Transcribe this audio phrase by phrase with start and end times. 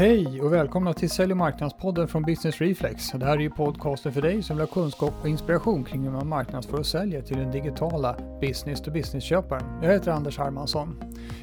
[0.00, 3.10] Hej och välkomna till Sälj och marknadspodden från Business Reflex.
[3.10, 6.10] Det här är ju podcasten för dig som vill ha kunskap och inspiration kring hur
[6.10, 9.62] man marknadsför och säljer till den digitala business-to-business-köparen.
[9.82, 10.96] Jag heter Anders Hermansson.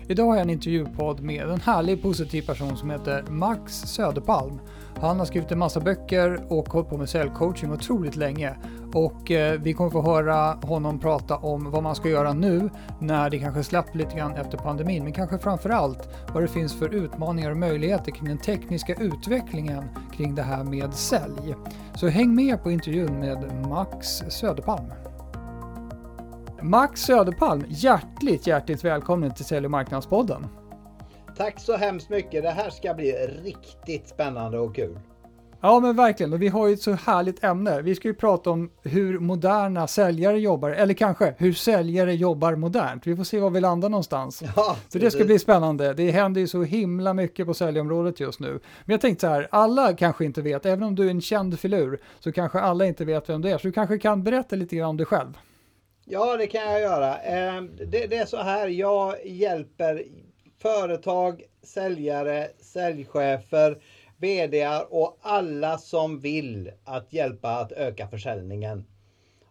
[0.07, 4.59] Idag har jag en intervjupodd med en härlig positiv person som heter Max Söderpalm.
[5.01, 8.55] Han har skrivit en massa böcker och hållit på med säljcoaching otroligt länge.
[8.93, 12.69] Och eh, vi kommer få höra honom prata om vad man ska göra nu
[12.99, 15.03] när det kanske släpper lite grann efter pandemin.
[15.03, 19.83] Men kanske framför allt vad det finns för utmaningar och möjligheter kring den tekniska utvecklingen
[20.13, 21.55] kring det här med sälj.
[21.95, 24.93] Så häng med på intervjun med Max Söderpalm.
[26.61, 30.47] Max Söderpalm, hjärtligt, hjärtligt välkommen till Sälj och marknadspodden.
[31.37, 32.43] Tack så hemskt mycket.
[32.43, 33.11] Det här ska bli
[33.43, 34.99] riktigt spännande och kul.
[35.61, 37.81] Ja men verkligen, och vi har ju ett så härligt ämne.
[37.81, 43.07] Vi ska ju prata om hur moderna säljare jobbar, eller kanske hur säljare jobbar modernt.
[43.07, 44.43] Vi får se var vi landar någonstans.
[44.55, 45.93] Ja, så det ska bli spännande.
[45.93, 48.51] Det händer ju så himla mycket på säljområdet just nu.
[48.85, 51.59] Men jag tänkte så här, alla kanske inte vet, även om du är en känd
[51.59, 53.57] filur, så kanske alla inte vet vem du är.
[53.57, 55.37] Så du kanske kan berätta lite grann om dig själv.
[56.05, 57.17] Ja, det kan jag göra.
[57.17, 60.03] Ehm, det är så här, jag hjälper
[60.61, 63.81] företag, säljare, säljchefer,
[64.17, 68.85] VD och alla som vill att hjälpa att öka försäljningen.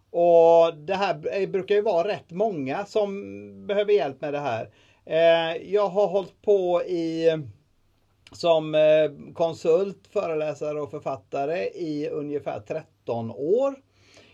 [0.09, 4.69] Och det här eh, brukar ju vara rätt många som behöver hjälp med det här.
[5.05, 7.29] Eh, jag har hållit på i
[8.31, 13.75] som eh, konsult, föreläsare och författare i ungefär 13 år.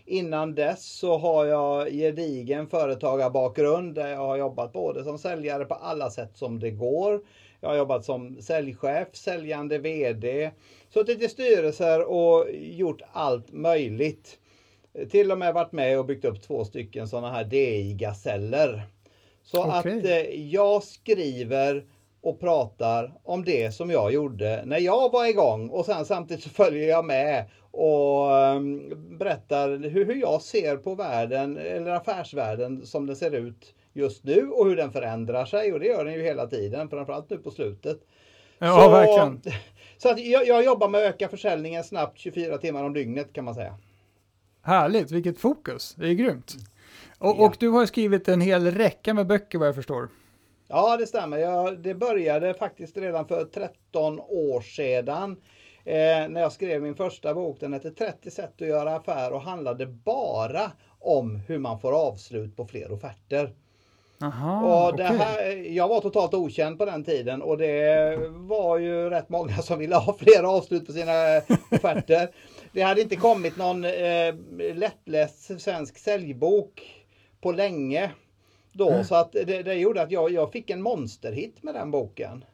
[0.06, 5.74] Innan dess så har jag gedigen företagarbakgrund där jag har jobbat både som säljare på
[5.74, 7.20] alla sätt som det går.
[7.60, 10.50] Jag har jobbat som säljchef, säljande VD,
[10.88, 14.38] suttit i styrelser och gjort allt möjligt.
[15.10, 18.82] Till och med varit med och byggt upp två stycken sådana här DI-gaseller.
[19.42, 19.98] Så okay.
[19.98, 21.84] att eh, jag skriver
[22.24, 26.50] och pratar om det som jag gjorde när jag var igång och sen samtidigt så
[26.50, 33.06] följer jag med och um, berättar hur, hur jag ser på världen eller affärsvärlden som
[33.06, 36.22] den ser ut just nu och hur den förändrar sig och det gör den ju
[36.22, 37.98] hela tiden, framförallt nu på slutet.
[38.58, 39.40] Ja, så, verkligen.
[39.98, 43.44] Så att jag, jag jobbar med att öka försäljningen snabbt 24 timmar om dygnet kan
[43.44, 43.78] man säga.
[44.62, 46.54] Härligt, vilket fokus, det är grymt.
[47.18, 47.46] Och, ja.
[47.46, 50.08] och du har skrivit en hel räcka med böcker vad jag förstår.
[50.74, 51.38] Ja, det stämmer.
[51.38, 55.36] Jag, det började faktiskt redan för 13 år sedan.
[55.84, 57.60] Eh, när jag skrev min första bok.
[57.60, 62.56] Den hette 30 sätt att göra affär och handlade bara om hur man får avslut
[62.56, 63.54] på fler offerter.
[64.22, 65.16] Aha, och det okay.
[65.16, 69.78] här, jag var totalt okänd på den tiden och det var ju rätt många som
[69.78, 71.12] ville ha fler avslut på sina
[71.70, 72.28] offerter.
[72.72, 74.34] Det hade inte kommit någon eh,
[74.74, 77.04] lättläst svensk säljbok
[77.40, 78.10] på länge
[78.74, 78.90] då.
[78.90, 79.04] Mm.
[79.04, 82.44] Så att det, det gjorde att jag, jag fick en monsterhit med den boken.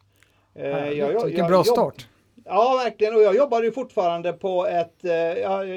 [0.55, 2.09] Eh, jag, jag, Vilken bra start.
[2.45, 3.15] Ja, verkligen.
[3.15, 5.69] Och jag jobbade ju fortfarande på ett, eh, jag,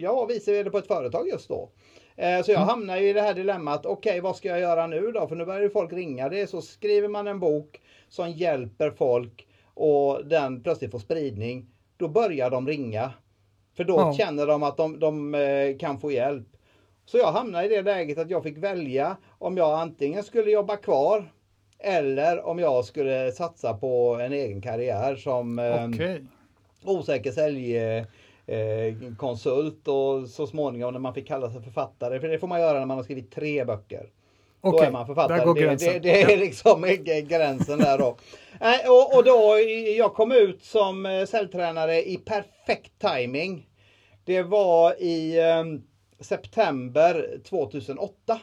[0.00, 1.68] jag var vice vd på ett företag just då.
[2.16, 2.68] Eh, så jag mm.
[2.68, 5.28] hamnar i det här dilemmat, okej okay, vad ska jag göra nu då?
[5.28, 6.28] För nu börjar ju folk ringa.
[6.28, 11.66] Det är så skriver man en bok som hjälper folk och den plötsligt får spridning.
[11.96, 13.12] Då börjar de ringa.
[13.76, 14.12] För då ja.
[14.12, 16.46] känner de att de, de kan få hjälp.
[17.10, 20.76] Så jag hamnade i det läget att jag fick välja om jag antingen skulle jobba
[20.76, 21.32] kvar
[21.78, 26.14] eller om jag skulle satsa på en egen karriär som okay.
[26.14, 26.20] eh,
[26.84, 27.32] osäker
[28.46, 32.20] säljkonsult eh, och så småningom när man fick kalla sig författare.
[32.20, 34.06] För det får man göra när man har skrivit tre böcker.
[34.60, 35.38] Okay, då är man författare.
[35.38, 36.98] Där går det, det, det är liksom
[37.28, 38.16] gränsen där då.
[38.60, 39.58] Eh, och, och då,
[39.96, 43.66] jag kom ut som eh, säljtränare i perfekt timing.
[44.24, 45.82] Det var i um,
[46.20, 48.40] september 2008.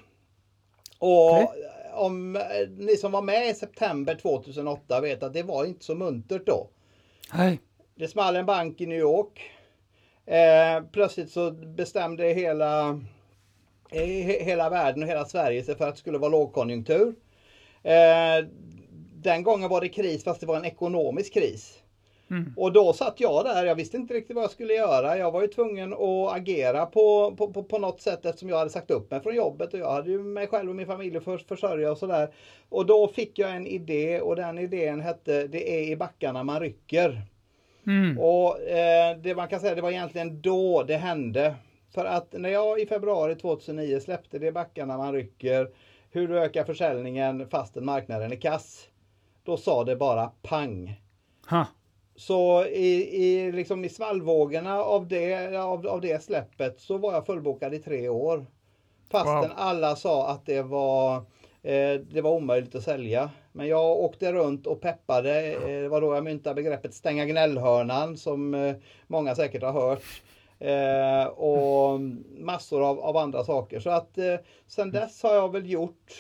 [1.00, 1.48] Och okay.
[1.94, 2.42] om eh,
[2.78, 6.68] ni som var med i september 2008 vet att det var inte så muntert då.
[7.34, 7.60] Nej.
[7.96, 9.52] Det small en bank i New York.
[10.26, 12.90] Eh, plötsligt så bestämde hela,
[13.92, 14.04] eh,
[14.46, 17.16] hela världen och hela Sverige sig för att det skulle vara lågkonjunktur.
[17.84, 18.46] Eh,
[19.14, 21.80] den gången var det kris fast det var en ekonomisk kris.
[22.30, 22.54] Mm.
[22.58, 25.18] Och då satt jag där, jag visste inte riktigt vad jag skulle göra.
[25.18, 28.70] Jag var ju tvungen att agera på, på, på, på något sätt eftersom jag hade
[28.70, 31.38] sagt upp mig från jobbet och jag hade ju mig själv och min familj för
[31.38, 32.34] försörja och sådär.
[32.70, 36.60] Och då fick jag en idé och den idén hette Det är i backarna man
[36.60, 37.22] rycker.
[37.88, 38.20] Mm.
[38.20, 41.56] Och eh, det man kan säga det var egentligen då det hände.
[41.94, 45.70] För att när jag i februari 2009 släppte Det är backarna man rycker,
[46.12, 48.88] hur du ökar försäljningen fastän marknaden är kass.
[49.44, 51.02] Då sa det bara pang.
[51.50, 51.66] Ha.
[52.18, 57.26] Så i, i, liksom i svallvågorna av det, av, av det släppet så var jag
[57.26, 58.46] fullbokad i tre år.
[59.12, 59.52] Fastän wow.
[59.56, 61.16] alla sa att det var,
[61.64, 63.30] eh, det var omöjligt att sälja.
[63.52, 68.18] Men jag åkte runt och peppade, eh, det var då jag myntade begreppet stänga gnällhörnan
[68.18, 68.76] som eh,
[69.08, 70.22] många säkert har hört.
[70.60, 72.00] Eh, och
[72.38, 73.80] massor av, av, andra saker.
[73.80, 74.36] Så att eh,
[74.68, 76.14] sen dess har jag väl gjort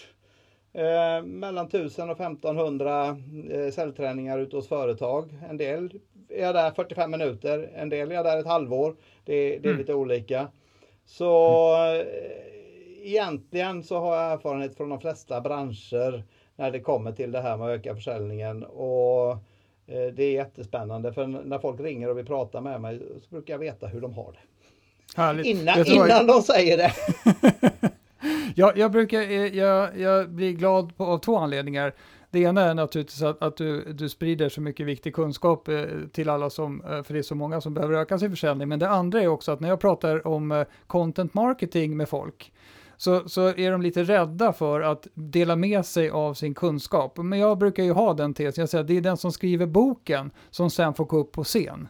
[0.77, 3.17] eh, mellan 1000 och 1500
[3.51, 5.37] eh, säljträningar ute hos företag.
[5.49, 8.95] En del är jag där 45 minuter, en del är jag där ett halvår.
[9.25, 9.77] Det, det är mm.
[9.77, 10.47] lite olika.
[11.05, 12.05] Så eh,
[13.03, 16.23] egentligen så har jag erfarenhet från de flesta branscher
[16.55, 18.63] när det kommer till det här med att öka försäljningen.
[18.63, 19.31] Och
[19.87, 23.53] eh, det är jättespännande för när folk ringer och vill prata med mig så brukar
[23.53, 24.39] jag veta hur de har det.
[25.21, 25.45] Härligt.
[25.45, 26.93] Innan, innan de säger det.
[28.57, 31.93] jag, jag, brukar, eh, jag, jag blir glad på, av två anledningar.
[32.31, 36.29] Det ena är naturligtvis att, att du, du sprider så mycket viktig kunskap eh, till
[36.29, 38.67] alla som, eh, för det är så många som behöver öka sin försäljning.
[38.67, 42.53] Men det andra är också att när jag pratar om eh, content marketing med folk,
[42.97, 47.17] så, så är de lite rädda för att dela med sig av sin kunskap.
[47.17, 49.65] Men jag brukar ju ha den tesen, jag säger att det är den som skriver
[49.65, 51.87] boken som sen får gå upp på scen.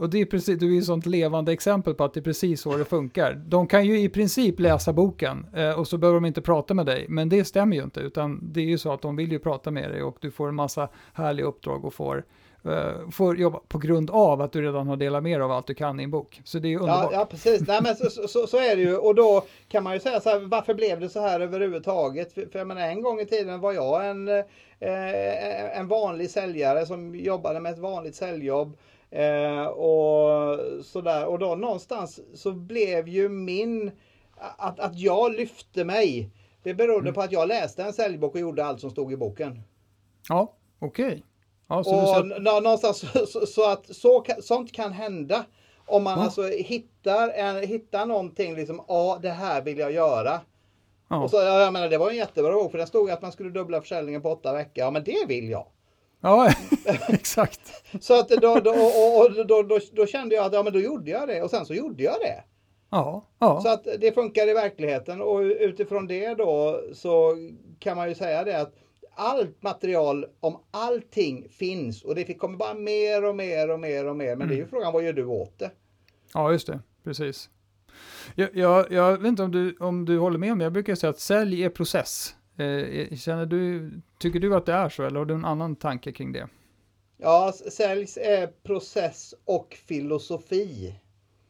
[0.00, 2.22] Och det är precis, du är ju ett sånt levande exempel på att det är
[2.22, 3.34] precis så det funkar.
[3.34, 6.86] De kan ju i princip läsa boken eh, och så behöver de inte prata med
[6.86, 9.38] dig, men det stämmer ju inte, utan det är ju så att de vill ju
[9.38, 12.24] prata med dig och du får en massa härliga uppdrag och får
[12.66, 15.66] uh, får jobba på grund av att du redan har delat med dig av allt
[15.66, 16.40] du kan i en bok.
[16.44, 17.12] Så det är underbart.
[17.12, 17.60] Ja, ja precis.
[17.68, 18.96] Nej, men så, så, så, är det ju.
[18.96, 22.32] Och då kan man ju säga så här, varför blev det så här överhuvudtaget?
[22.32, 26.86] För, för jag menar, en gång i tiden var jag en, eh, en vanlig säljare
[26.86, 28.76] som jobbade med ett vanligt säljjobb.
[29.10, 31.26] Eh, och sådär.
[31.26, 33.90] Och då någonstans så blev ju min,
[34.56, 36.30] att, att jag lyfte mig.
[36.62, 37.14] Det berodde mm.
[37.14, 39.62] på att jag läste en säljbok och gjorde allt som stod i boken.
[40.28, 41.06] Ja, okej.
[41.06, 41.22] Okay.
[41.68, 42.60] Ja, så och ser...
[42.60, 45.44] någonstans så, så, att så, sånt kan hända.
[45.86, 46.24] Om man ja.
[46.24, 50.40] alltså hittar, en, hittar någonting, liksom, ja det här vill jag göra.
[51.08, 51.22] Ja.
[51.22, 53.50] Och så, jag menar, det var en jättebra bok för det stod att man skulle
[53.50, 54.84] dubbla försäljningen på åtta veckor.
[54.84, 55.66] Ja men det vill jag.
[56.20, 56.52] Ja,
[57.08, 57.60] exakt.
[58.00, 61.10] så att då, då, och, då, då, då, kände jag att ja, men då gjorde
[61.10, 62.44] jag det och sen så gjorde jag det.
[62.90, 63.60] Ja, ja.
[63.60, 67.36] Så att det funkar i verkligheten och utifrån det då så
[67.78, 68.74] kan man ju säga det att
[69.14, 74.16] allt material om allting finns och det kommer bara mer och mer och mer och
[74.16, 74.36] mer.
[74.36, 74.48] Men mm.
[74.48, 74.70] det är ju mm.
[74.70, 75.70] frågan, vad gör du åt det?
[76.34, 76.80] Ja, just det.
[77.04, 77.50] Precis.
[78.34, 80.64] Jag, jag, jag vet inte om du, om du håller med om det.
[80.64, 82.34] Jag brukar säga att sälj är process.
[82.56, 86.12] Eh, känner du, tycker du att det är så eller har du en annan tanke
[86.12, 86.48] kring det?
[87.16, 90.94] Ja, sälj är process och filosofi.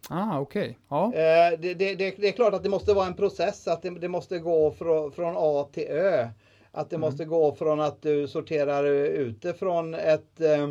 [0.08, 0.62] Ah, okej.
[0.62, 0.74] Okay.
[0.88, 1.04] Ja.
[1.14, 4.08] Eh, det, det, det, det, är klart att det måste vara en process, att det,
[4.08, 6.28] måste gå från, från A till Ö.
[6.72, 7.08] Att det mm.
[7.08, 10.68] måste gå från att du sorterar utifrån ett eh,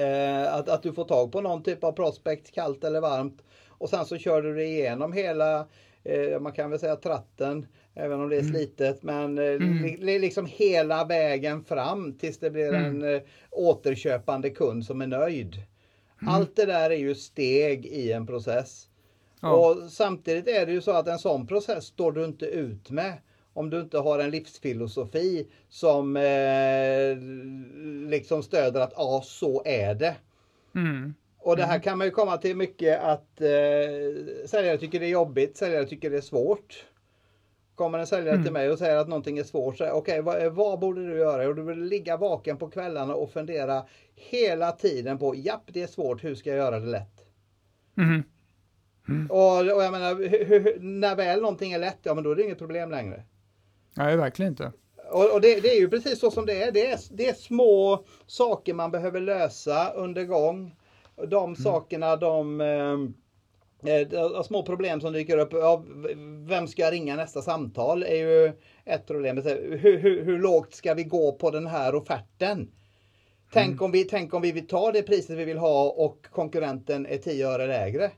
[0.00, 3.42] eh, att, att du får tag på någon typ av prospect, kallt eller varmt.
[3.68, 5.66] Och sen så kör du det igenom hela,
[6.04, 8.52] eh, man kan väl säga tratten, även om det är mm.
[8.52, 9.02] slitet.
[9.02, 9.96] Men eh, mm.
[10.00, 12.84] li, liksom hela vägen fram tills det blir mm.
[12.84, 15.54] en eh, återköpande kund som är nöjd.
[16.22, 16.34] Mm.
[16.34, 18.88] Allt det där är ju steg i en process.
[19.40, 19.52] Ja.
[19.52, 23.12] Och samtidigt är det ju så att en sån process står du inte ut med
[23.52, 27.16] om du inte har en livsfilosofi som eh,
[28.10, 30.16] liksom stöder att ja, så är det.
[30.74, 31.14] Mm.
[31.38, 31.82] Och det här mm.
[31.82, 36.10] kan man ju komma till mycket att eh, säljare tycker det är jobbigt, säljare tycker
[36.10, 36.84] det är svårt.
[37.74, 38.44] Kommer en säljare mm.
[38.44, 41.48] till mig och säger att någonting är svårt, okej okay, vad, vad, borde du göra?
[41.48, 45.86] Och du vill ligga vaken på kvällarna och fundera hela tiden på, japp det är
[45.86, 47.24] svårt, hur ska jag göra det lätt?
[47.98, 48.22] Mm.
[49.08, 49.30] Mm.
[49.30, 52.36] Och, och, jag menar, hur, hur, när väl någonting är lätt, ja men då är
[52.36, 53.22] det inget problem längre.
[53.94, 54.72] Nej, verkligen inte.
[55.10, 56.72] Och, och det, det, är ju precis så som det är.
[56.72, 56.98] Det, är.
[57.10, 60.76] det är små saker man behöver lösa under gång.
[61.28, 61.56] De mm.
[61.56, 63.14] sakerna, de, eh, eh, de
[64.44, 65.52] små problem som dyker upp.
[65.52, 65.84] Ja,
[66.46, 68.02] vem ska jag ringa nästa samtal?
[68.02, 68.52] är ju
[68.84, 69.42] ett problem.
[69.44, 72.70] Hur, hur, hur lågt ska vi gå på den här offerten?
[73.52, 73.84] Tänk, mm.
[73.84, 77.18] om vi, tänk om vi vill ta det priset vi vill ha och konkurrenten är
[77.18, 78.10] 10 öre lägre.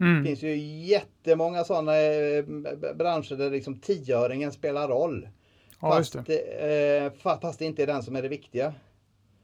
[0.00, 0.22] Mm.
[0.22, 0.56] Det finns ju
[0.86, 2.44] jättemånga sådana eh,
[2.94, 5.28] branscher där liksom tioöringen spelar roll.
[5.80, 6.38] Ja, fast, det.
[6.38, 8.74] Eh, fast det inte är den som är det viktiga.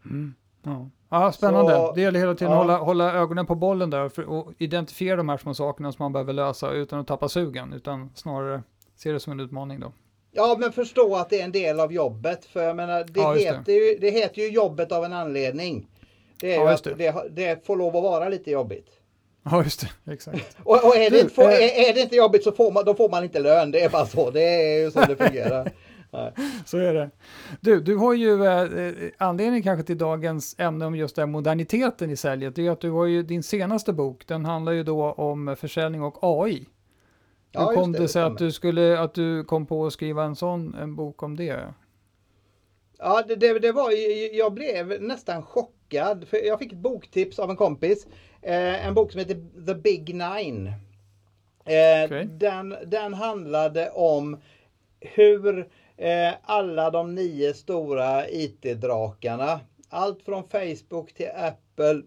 [0.04, 0.34] Mm.
[0.62, 0.90] Ja.
[1.10, 1.72] Ja, spännande.
[1.72, 2.60] Så, det gäller hela tiden ja.
[2.60, 6.02] att hålla, hålla ögonen på bollen där för, och identifiera de här små sakerna som
[6.02, 8.62] man behöver lösa utan att tappa sugen, utan snarare
[8.96, 9.92] se det som en utmaning då.
[10.32, 12.44] Ja, men förstå att det är en del av jobbet.
[12.44, 13.72] För jag menar, det, ja, heter, det.
[13.72, 15.86] Ju, det heter ju jobbet av en anledning.
[16.40, 17.28] Det, är ja, att det.
[17.30, 18.86] det får lov att vara lite jobbigt.
[19.42, 19.88] Ja, just det.
[20.12, 20.56] Exakt.
[20.64, 22.94] och, och är, det inte, får, är, är, det inte jobbigt så får man, då
[22.94, 23.70] får man inte lön.
[23.70, 24.30] Det är bara så.
[24.30, 25.72] Det är ju så det fungerar.
[26.64, 27.10] Så är det.
[27.60, 32.10] Du, du har ju eh, eh, anledningen kanske till dagens ämne om just den moderniteten
[32.10, 35.12] i säljet, det är att du har ju din senaste bok, den handlar ju då
[35.12, 36.66] om försäljning och AI.
[37.52, 40.36] Hur kom det, det sig att du, skulle, att du kom på att skriva en
[40.36, 41.74] sån en bok om det?
[42.98, 43.90] Ja, det, det, det var
[44.36, 46.28] jag blev nästan chockad.
[46.28, 48.06] För jag fick ett boktips av en kompis.
[48.42, 50.66] Eh, en bok som heter The Big Nine.
[51.64, 52.24] Eh, okay.
[52.24, 54.40] den, den handlade om
[55.00, 55.68] hur
[56.42, 62.02] alla de nio stora IT-drakarna, allt från Facebook till Apple,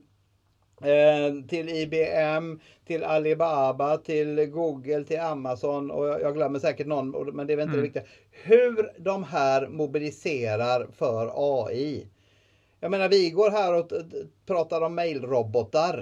[0.84, 7.36] eh, till IBM, till Alibaba, till Google, till Amazon och jag, jag glömmer säkert någon,
[7.36, 7.94] men det är väl inte mm.
[7.94, 8.04] det viktiga.
[8.32, 12.08] Hur de här mobiliserar för AI.
[12.80, 13.92] Jag menar, vi går här och
[14.46, 15.94] pratar om mailrobotar.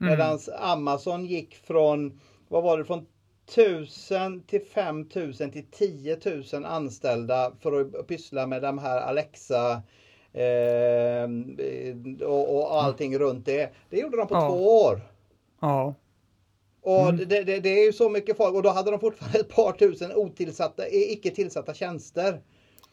[0.00, 0.10] Mm.
[0.10, 3.06] Medan Amazon gick från, vad var det, från
[3.56, 6.18] 1000 till 5000 till 10
[6.52, 9.82] 000 anställda för att pyssla med de här Alexa
[10.32, 11.28] eh,
[12.26, 13.26] och, och allting mm.
[13.26, 13.72] runt det.
[13.90, 14.48] Det gjorde de på ja.
[14.48, 15.00] två år.
[15.60, 15.94] Ja.
[16.82, 17.16] Och mm.
[17.16, 19.72] det, det, det, är ju så mycket folk och då hade de fortfarande ett par
[19.72, 22.40] tusen otillsatta, icke tillsatta tjänster.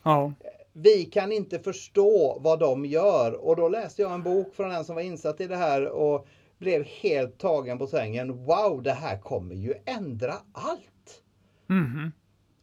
[0.04, 0.34] Ja.
[0.74, 4.86] Vi kan inte förstå vad de gör och då läste jag en bok från en
[4.86, 6.28] som var insatt i det här och
[6.60, 8.46] blev helt tagen på sängen.
[8.46, 11.24] Wow, det här kommer ju ändra allt.
[11.70, 12.12] Mm.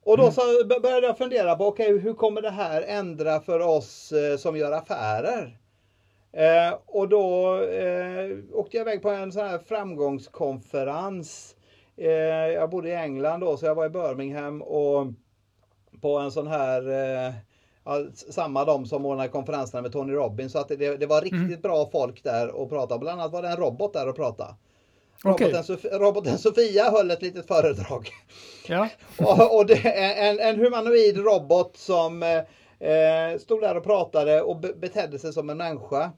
[0.05, 0.41] Och då så
[0.83, 4.57] började jag fundera på, okej, okay, hur kommer det här ändra för oss eh, som
[4.57, 5.59] gör affärer?
[6.33, 11.57] Eh, och då eh, åkte jag iväg på en sån här framgångskonferens.
[11.97, 12.11] Eh,
[12.53, 15.07] jag bodde i England då, så jag var i Birmingham och
[16.01, 17.35] på en sån här eh,
[18.31, 20.53] samma de som ordnade konferenserna med Tony Robbins.
[20.53, 21.61] Så att det, det var riktigt mm.
[21.61, 22.99] bra folk där och prata.
[22.99, 24.57] Bland annat var det en robot där och prata.
[25.25, 25.47] Okay.
[25.47, 28.11] Roboten, Sof roboten Sofia höll ett litet föredrag.
[28.69, 28.89] Ja.
[29.19, 35.19] och, och en, en humanoid robot som eh, stod där och pratade och be betedde
[35.19, 36.13] sig som en människa.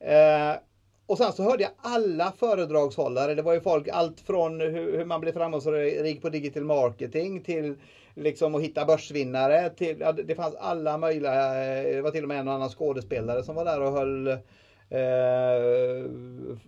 [0.00, 0.60] Eh,
[1.06, 3.34] och sen så hörde jag alla föredragshållare.
[3.34, 7.74] Det var ju folk allt från hur, hur man blir framgångsrik på digital marketing till
[8.14, 9.70] liksom att hitta börsvinnare.
[9.70, 13.42] Till, det fanns alla möjliga, eh, det var till och med en och annan skådespelare
[13.42, 14.38] som var där och höll eh,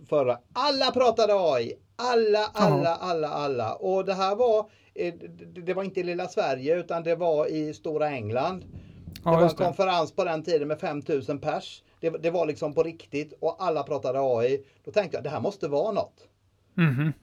[0.09, 0.39] förra.
[0.53, 1.73] Alla pratade AI.
[1.95, 3.73] Alla, alla, alla, alla.
[3.73, 5.13] Och det här var, eh,
[5.65, 8.63] det var inte i lilla Sverige utan det var i stora England.
[9.23, 11.83] Det var en konferens på den tiden med 5000 pers.
[11.99, 14.65] Det, det, var liksom på riktigt och alla pratade AI.
[14.85, 16.27] Då tänkte jag det här måste vara något.
[16.77, 17.13] Mm -hmm.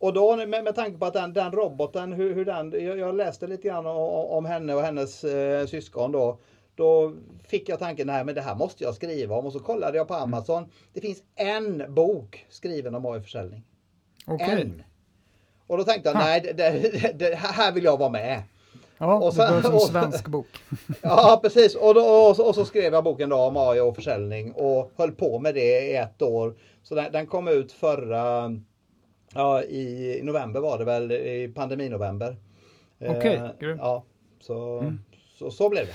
[0.00, 3.14] Och då med, med tanke på att den, den roboten, hur, hur den, jag, jag,
[3.14, 3.96] läste lite grann om,
[4.30, 6.38] om henne och hennes eh, syskon då.
[6.74, 7.12] Då
[7.48, 10.08] fick jag tanken, nej men det här måste jag skriva om och så kollade jag
[10.08, 10.24] på mm.
[10.24, 10.70] Amazon.
[10.92, 13.62] Det finns en bok skriven om AI-försäljning.
[14.26, 14.60] Okay.
[14.60, 14.82] En.
[15.66, 16.24] Och då tänkte jag, ha.
[16.24, 18.42] nej det, det, det, här vill jag vara med.
[18.98, 20.46] Ja, och sen, det som svensk bok.
[21.02, 21.74] ja, precis.
[21.74, 24.92] Och, då, och, så, och, så, skrev jag boken då om AI och försäljning och
[24.96, 26.54] höll på med det i ett år.
[26.82, 28.50] Så den, den kom ut förra
[29.34, 32.36] Ja, i november var det väl, i pandeminovember.
[33.00, 34.04] Okej, okay, eh, Ja,
[34.40, 34.98] så, mm.
[35.38, 35.92] så, så blev det.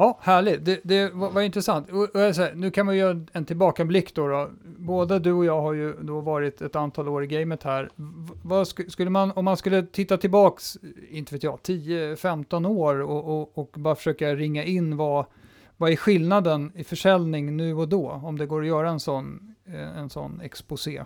[0.00, 0.64] Ja, härligt.
[0.64, 1.90] Det, det var, var, intressant.
[1.90, 4.50] Och, och här, nu kan man göra en tillbakablick då, då.
[4.64, 7.90] Både du och jag har ju då varit ett antal år i gamet här.
[8.42, 10.78] Vad skulle man, om man skulle titta tillbaks,
[11.10, 15.24] inte vet jag, 10-15 år och, och, och, bara försöka ringa in vad,
[15.76, 18.10] vad är skillnaden i försäljning nu och då?
[18.10, 21.04] Om det går att göra en sån, eh, en sån exposé.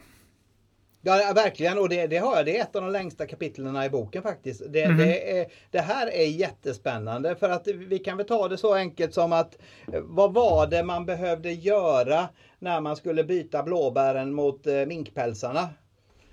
[1.04, 1.78] Ja, verkligen.
[1.78, 2.47] Och det, det, har jag.
[2.47, 4.62] Det är ett av de längsta kapitlen i boken faktiskt.
[4.68, 4.97] Det, mm.
[4.97, 9.14] det, är, det, här är jättespännande för att vi kan väl ta det så enkelt
[9.14, 9.59] som att
[10.02, 12.28] vad var det man behövde göra
[12.59, 15.68] när man skulle byta blåbären mot eh, minkpälsarna?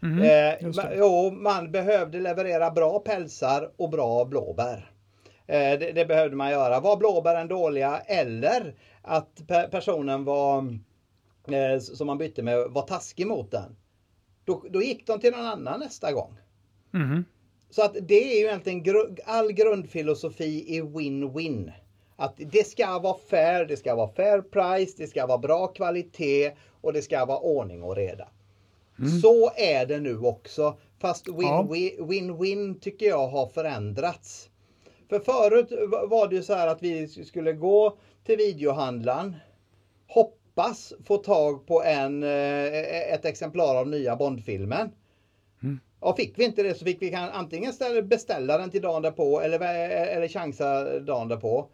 [0.04, 0.22] Mm.
[0.22, 4.92] Eh, jo, man behövde leverera bra pälsar och bra blåbär.
[5.48, 6.80] Eh, det, det, behövde man göra.
[6.80, 10.58] Var blåbären dåliga eller att pe personen var
[11.48, 13.76] eh, som man bytte med var taskig mot den
[14.50, 16.34] då, då gick de till någon annan nästa gång.
[16.94, 17.26] Mm.
[17.70, 21.72] Så att det är ju egentligen gru all grundfilosofi i win-win.
[22.16, 26.52] Att det ska vara fair, det ska vara fair price, det ska vara bra kvalitet
[26.82, 28.28] och det ska vara ordning och reda.
[29.00, 29.22] Mm.
[29.22, 30.78] Så är det nu också.
[31.00, 32.80] Fast win-win ja.
[32.82, 34.50] tycker jag har förändrats.
[35.10, 35.72] För förut
[36.10, 39.36] var det ju så här att vi skulle gå till videohandlaren,
[40.08, 44.92] hoppa hoppas få tag på en, eh, ett exemplar av nya Bondfilmen.
[45.64, 45.80] Mm.
[46.00, 47.74] Och fick vi inte det så fick vi antingen
[48.04, 49.60] beställa den till dagen därpå eller,
[50.08, 51.70] eller chansa dagen därpå.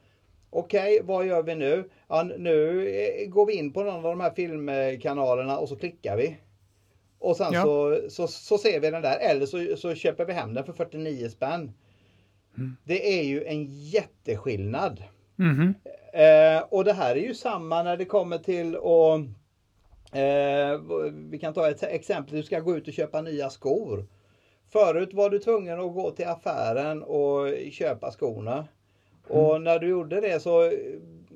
[0.50, 1.90] Okej, okay, vad gör vi nu?
[2.08, 6.18] Ja, nu eh, går vi in på någon av de här filmkanalerna och så klickar
[6.18, 6.38] vi.
[7.20, 7.64] Och sen ja.
[7.64, 10.74] så, så, så, ser vi den där eller så, så köper vi hem den för
[10.74, 11.74] 49 spänn.
[12.58, 12.76] Mm.
[12.84, 15.04] Det är ju en jätteskillnad.
[15.40, 15.74] Mm.
[16.16, 19.20] Eh, och det här är ju samma när det kommer till att
[20.12, 20.82] eh,
[21.30, 24.08] vi kan ta ett exempel, du ska gå ut och köpa nya skor.
[24.72, 28.68] Förut var du tvungen att gå till affären och köpa skorna.
[29.28, 29.64] Och mm.
[29.64, 30.72] när du gjorde det så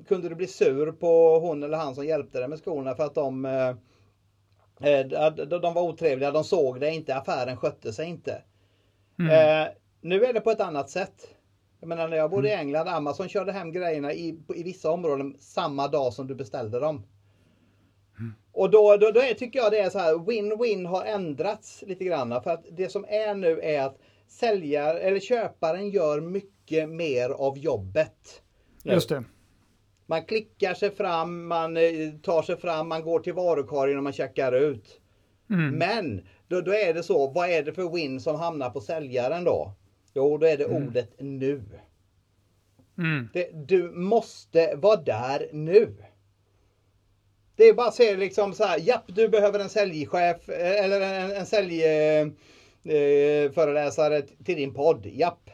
[0.08, 3.14] kunde du bli sur på hon eller han som hjälpte dig med skorna för att
[3.14, 3.68] de, eh,
[4.88, 5.06] eh
[5.60, 8.42] de var otrevliga, de såg det inte, affären skötte sig inte.
[9.18, 9.30] Mm.
[9.30, 11.34] Eh, nu är det på ett annat sätt.
[11.80, 12.66] Jag menar när jag bodde i mm.
[12.66, 17.06] England, Amazon körde hem grejerna i, i vissa områden samma dag som du beställde dem.
[18.18, 18.34] Mm.
[18.52, 22.04] Och då, då, då är, tycker jag det är så här, win-win har ändrats lite
[22.04, 22.42] grann.
[22.42, 27.58] För att det som är nu är att säljare eller köparen gör mycket mer av
[27.58, 28.42] jobbet.
[28.82, 29.24] Just det.
[30.06, 31.82] Man klickar sig fram, man eh,
[32.22, 35.00] tar sig fram, man går till varukorgen och man checkar ut.
[35.50, 35.74] Mm.
[35.74, 39.44] Men då, då är det så, vad är det för win som hamnar på säljaren
[39.44, 39.74] då?
[40.14, 40.88] Jo, då är det mm.
[40.88, 41.62] ordet nu.
[42.98, 43.28] Mm.
[43.32, 45.96] Det, du måste vara där nu.
[47.56, 51.00] Det är bara att säga liksom så här, japp du behöver en säljchef eh, eller
[51.00, 55.06] en, en säljföreläsare eh, till din podd.
[55.06, 55.50] Japp.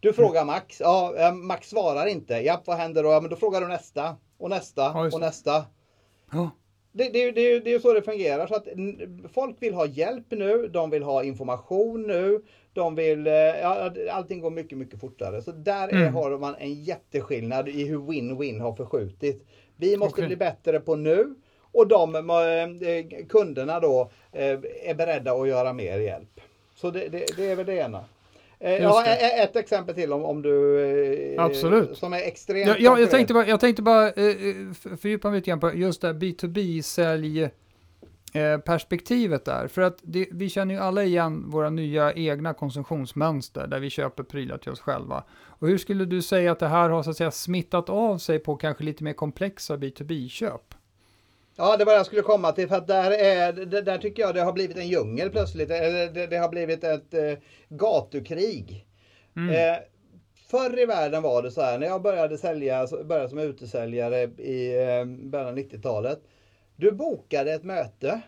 [0.00, 0.16] Du mm.
[0.16, 0.80] frågar Max.
[0.80, 2.34] Ja, eh, Max svarar inte.
[2.34, 3.10] Japp, vad händer då?
[3.10, 5.64] Ja, men då frågar du nästa och nästa ja, och nästa.
[6.32, 6.50] Ja.
[6.92, 8.46] Det, det, det, det är så det fungerar.
[8.46, 8.66] Så att
[9.34, 10.68] folk vill ha hjälp nu.
[10.68, 12.42] De vill ha information nu.
[12.72, 15.42] De vill, eh, ja, allting går mycket, mycket fortare.
[15.42, 16.14] Så där är, mm.
[16.14, 19.46] har man en jätteskillnad i hur win-win har förskjutit.
[19.76, 20.26] Vi måste okay.
[20.26, 21.34] bli bättre på nu
[21.72, 26.40] och de eh, kunderna då eh, är beredda att göra mer hjälp.
[26.74, 28.04] Så det, det, det är väl det ena.
[28.62, 31.36] Ja, ett exempel till om, om du...
[31.38, 31.98] Absolut.
[31.98, 32.66] Som är extremt...
[32.66, 34.12] Ja, ja jag, tänkte bara, jag tänkte bara
[35.00, 37.50] fördjupa mig lite grann på just det B2B-sälj
[38.34, 39.68] Eh, perspektivet där.
[39.68, 44.22] För att det, vi känner ju alla igen våra nya egna konsumtionsmönster där vi köper
[44.22, 45.24] prylar till oss själva.
[45.44, 48.38] Och hur skulle du säga att det här har så att säga smittat av sig
[48.38, 50.71] på kanske lite mer komplexa B2B-köp?
[51.56, 54.34] Ja, det var det jag skulle komma till för att där, är, där tycker jag
[54.34, 55.70] det har blivit en djungel plötsligt.
[55.70, 58.86] Eller det, det har blivit ett eh, gatukrig.
[59.36, 59.50] Mm.
[59.50, 59.80] Eh,
[60.50, 64.78] förr i världen var det så här när jag började sälja, började som utesäljare i
[64.78, 66.20] eh, början av 90-talet.
[66.76, 68.20] Du bokade ett möte.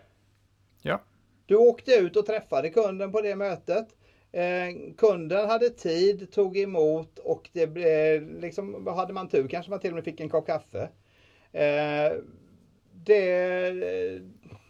[0.83, 1.01] Ja.
[1.47, 3.89] Du åkte ut och träffade kunden på det mötet.
[4.33, 9.81] Eh, kunden hade tid, tog emot och det blev, liksom, hade man tur kanske man
[9.81, 10.89] till och med fick en kopp kaffe.
[11.53, 12.13] Eh,
[13.05, 13.73] det,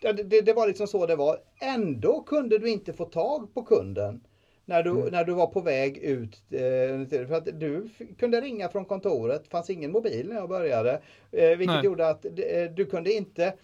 [0.00, 1.38] det, det, var liksom så det var.
[1.60, 4.20] Ändå kunde du inte få tag på kunden
[4.64, 5.06] när du, mm.
[5.06, 6.42] när du var på väg ut.
[6.50, 11.02] Eh, för att du kunde ringa från kontoret, det fanns ingen mobil när jag började.
[11.30, 11.84] Eh, vilket Nej.
[11.84, 12.30] gjorde att eh,
[12.76, 13.54] du kunde inte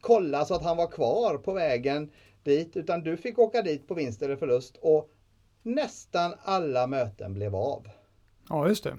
[0.00, 2.10] kolla så att han var kvar på vägen
[2.42, 2.76] dit.
[2.76, 4.78] Utan du fick åka dit på vinst eller förlust.
[4.80, 5.10] Och
[5.62, 7.88] nästan alla möten blev av.
[8.48, 8.96] Ja, just det.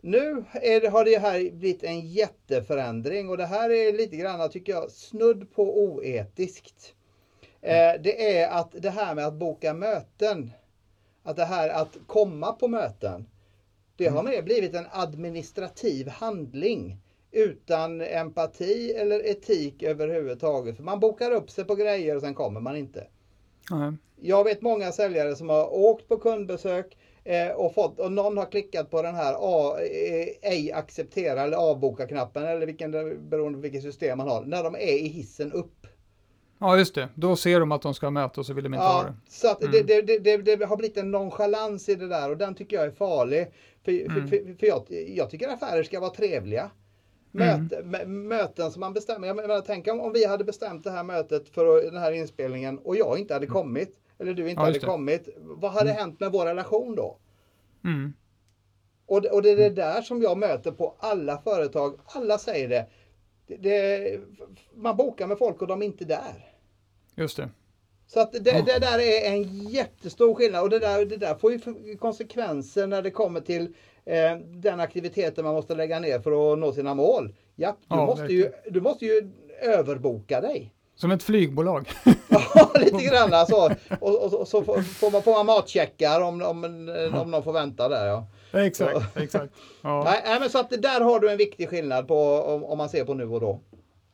[0.00, 4.72] Nu det, har det här blivit en jätteförändring och det här är lite grann, tycker
[4.72, 6.94] jag, snudd på oetiskt.
[7.60, 10.50] Eh, det är att det här med att boka möten,
[11.22, 13.26] att det här att komma på möten,
[13.96, 14.32] det har mm.
[14.32, 16.96] mer blivit en administrativ handling
[17.30, 20.76] utan empati eller etik överhuvudtaget.
[20.76, 23.06] För man bokar upp sig på grejer och sen kommer man inte.
[23.70, 23.98] Mm.
[24.16, 26.96] Jag vet många säljare som har åkt på kundbesök
[27.56, 32.06] och, fått, och någon har klickat på den här A, eh, ej acceptera eller avboka
[32.06, 32.90] knappen eller vilken,
[33.28, 35.86] beroende på vilket system man har, när de är i hissen upp.
[36.58, 37.08] Ja, just det.
[37.14, 39.14] Då ser de att de ska möta och så vill de inte ja, ha det.
[39.28, 39.72] Så att mm.
[39.86, 42.86] det, det, det, det, har blivit en nonchalans i det där och den tycker jag
[42.86, 43.52] är farlig.
[43.84, 44.14] För, mm.
[44.14, 46.70] för, för, för jag, jag, tycker affärer ska vara trevliga.
[47.30, 48.28] Möte, mm.
[48.28, 49.26] Möten som man bestämmer.
[49.26, 52.78] Jag menar, tänk om, om vi hade bestämt det här mötet för den här inspelningen
[52.78, 53.54] och jag inte hade mm.
[53.54, 53.96] kommit.
[54.18, 55.28] Eller du inte ja, hade kommit.
[55.36, 56.00] Vad hade mm.
[56.00, 57.18] hänt med vår relation då?
[57.84, 58.12] Mm.
[59.06, 62.00] Och, och det är det där som jag möter på alla företag.
[62.04, 62.86] Alla säger det
[63.56, 64.20] det,
[64.74, 66.52] man bokar med folk och de är inte där.
[67.14, 67.48] Just det.
[68.06, 71.52] Så att det, det, där är en jättestor skillnad och det där, det där får
[71.52, 71.60] ju
[71.96, 76.72] konsekvenser när det kommer till eh, den aktiviteten man måste lägga ner för att nå
[76.72, 77.34] sina mål.
[77.56, 80.74] Ja, du, ja, måste, ju, du måste ju överboka dig.
[81.00, 81.88] Som ett flygbolag.
[82.28, 83.54] ja, lite grann alltså.
[84.00, 86.64] Och, och, och så får man, får man matcheckar om, om,
[87.14, 88.06] om någon får vänta där.
[88.06, 88.26] Ja.
[88.52, 89.20] Exakt, så.
[89.20, 89.54] exakt.
[89.82, 90.04] Ja.
[90.04, 93.04] Nej, men så att där har du en viktig skillnad på om, om man ser
[93.04, 93.60] på nu och då.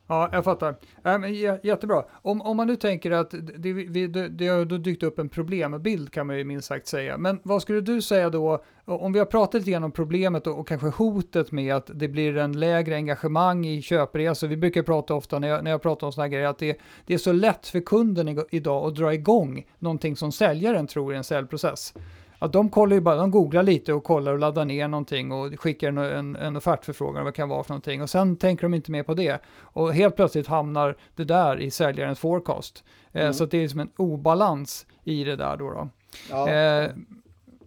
[0.07, 0.75] Ja, jag fattar.
[1.03, 1.23] Ähm,
[1.63, 2.03] jättebra.
[2.21, 3.73] Om, om man nu tänker att det,
[4.07, 7.17] det, det har dykt upp en problembild kan man ju minst sagt säga.
[7.17, 10.59] Men vad skulle du säga då, om vi har pratat lite grann om problemet och,
[10.59, 14.47] och kanske hotet med att det blir en lägre engagemang i köpresor.
[14.47, 17.13] Vi brukar prata ofta när jag, när jag pratar om sådana grejer att det, det
[17.13, 21.23] är så lätt för kunden idag att dra igång någonting som säljaren tror är en
[21.23, 21.93] säljprocess
[22.39, 25.59] att de kollar ju bara, de googlar lite och kollar och laddar ner någonting och
[25.59, 28.73] skickar en, en, en offertförfrågan vad det kan vara för någonting och sen tänker de
[28.73, 29.41] inte mer på det.
[29.59, 32.83] Och helt plötsligt hamnar det där i säljarens forecast.
[33.11, 33.29] Eh, mm.
[33.29, 35.69] Eh, så det är som en obalans i det där då.
[35.69, 35.89] då.
[36.29, 36.49] Ja.
[36.49, 36.91] Eh,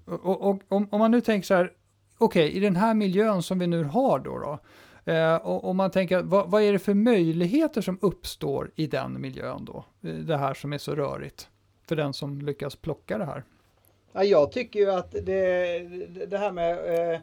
[0.05, 1.73] och, och om, om, man nu tänker så här,
[2.19, 4.59] okay, i den här miljön som vi nu har då, då
[5.13, 9.21] eh, och, och, man tänker, vad, vad, är det för möjligheter som uppstår i den
[9.21, 9.85] miljön då?
[10.03, 11.49] Eh, det här som är så rörigt,
[11.89, 13.45] för den som lyckas plocka det här.
[14.13, 15.79] Ja, jag tycker ju att det,
[16.27, 17.21] det här med eh,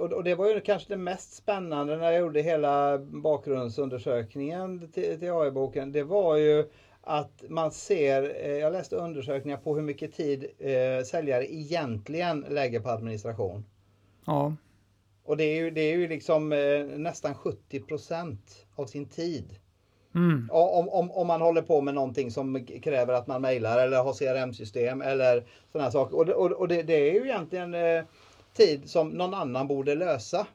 [0.00, 5.32] och, det var ju kanske det mest spännande när jag gjorde hela bakgrundsundersökningen till, till
[5.32, 5.92] AI-boken.
[5.92, 11.04] Det var ju att man ser, eh, jag läste undersökningar på hur mycket tid eh,
[11.04, 13.64] säljare egentligen lägger på administration.
[14.24, 14.54] Ja.
[15.24, 18.36] Och det är ju, det är ju liksom eh, nästan 70%
[18.74, 19.54] av sin tid.
[20.14, 20.48] Mm.
[20.52, 24.12] Om, om, om man håller på med någonting som kräver att man mejlar eller har
[24.12, 26.16] CRM-system eller sådana saker.
[26.16, 28.04] Och, och, och det, det, är ju egentligen eh,
[28.54, 30.46] tid som någon annan borde lösa.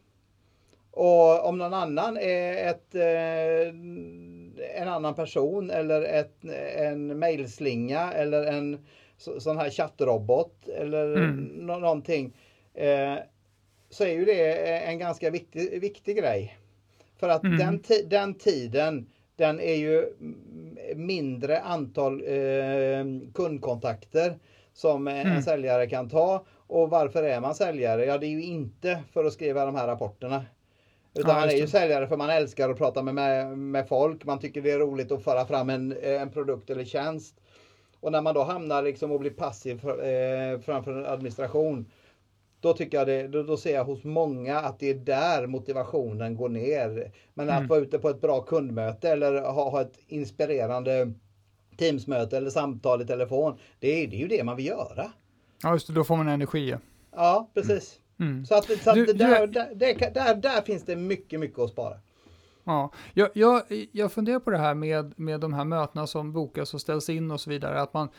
[0.92, 3.68] Och om någon annan är ett, eh,
[4.82, 6.46] en annan person eller ett,
[6.78, 8.86] en mejlslinga eller en
[9.18, 11.44] sån här chattrobot eller mm.
[11.46, 12.34] någonting.
[12.74, 13.16] Eh,
[13.90, 16.58] så är ju det en ganska viktig, viktig grej.
[17.20, 17.58] För att mm.
[17.58, 20.14] den, den tiden den är ju
[20.96, 24.40] mindre antal eh, kundkontakter
[24.74, 25.28] som mm.
[25.28, 26.46] en säljare kan ta.
[26.68, 28.06] Och varför är man säljare?
[28.06, 30.46] Ja, det är ju inte för att skriva de här rapporterna.
[31.14, 34.26] Utan ja, man är ju säljare för man älskar att prata med, med, med, folk.
[34.26, 37.36] Man tycker det är roligt att föra fram en, en produkt eller tjänst.
[38.00, 41.86] Och när man då hamnar liksom och blir passiv eh, framför en administration.
[42.66, 46.36] Då tycker jag det, då, då, ser jag hos många att det är där motivationen
[46.36, 47.12] går ner.
[47.34, 47.64] Men mm.
[47.64, 51.14] att vara ute på ett bra kundmöte eller ha, ha ett inspirerande
[51.78, 53.58] Teamsmöte eller samtal i telefon.
[53.80, 55.12] Det är, det är ju det man vill göra.
[55.64, 56.76] Ja, just det, då får man energi.
[57.16, 58.00] Ja, precis.
[58.20, 58.46] Mm.
[58.46, 59.54] Så att, så att du, där, du...
[59.76, 61.96] Där, där, där, finns det mycket, mycket att spara.
[62.68, 66.74] Ja, jag, jag, jag funderar på det här med, med de här mötena som bokas
[66.74, 67.82] och ställs in och så vidare.
[67.82, 68.10] Att man,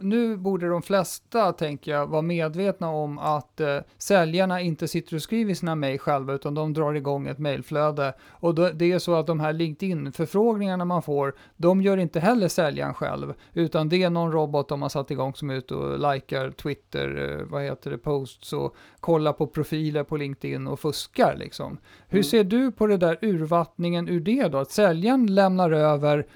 [0.00, 5.22] nu borde de flesta, tänker jag, vara medvetna om att eh, säljarna inte sitter och
[5.22, 8.12] skriver sina mejl själva, utan de drar igång ett mejlflöde.
[8.30, 12.48] Och då, det är så att de här LinkedIn-förfrågningarna man får, de gör inte heller
[12.48, 16.14] säljaren själv, utan det är någon robot de har satt igång som är ute och
[16.14, 21.36] likar Twitter, eh, vad heter det, posts och kollar på profiler på LinkedIn och fuskar
[21.38, 21.78] liksom.
[22.08, 22.24] Hur mm.
[22.24, 24.58] ser du på det där urvattnet uppfattningen ur det då?
[24.58, 26.26] Att säljaren lämnar över,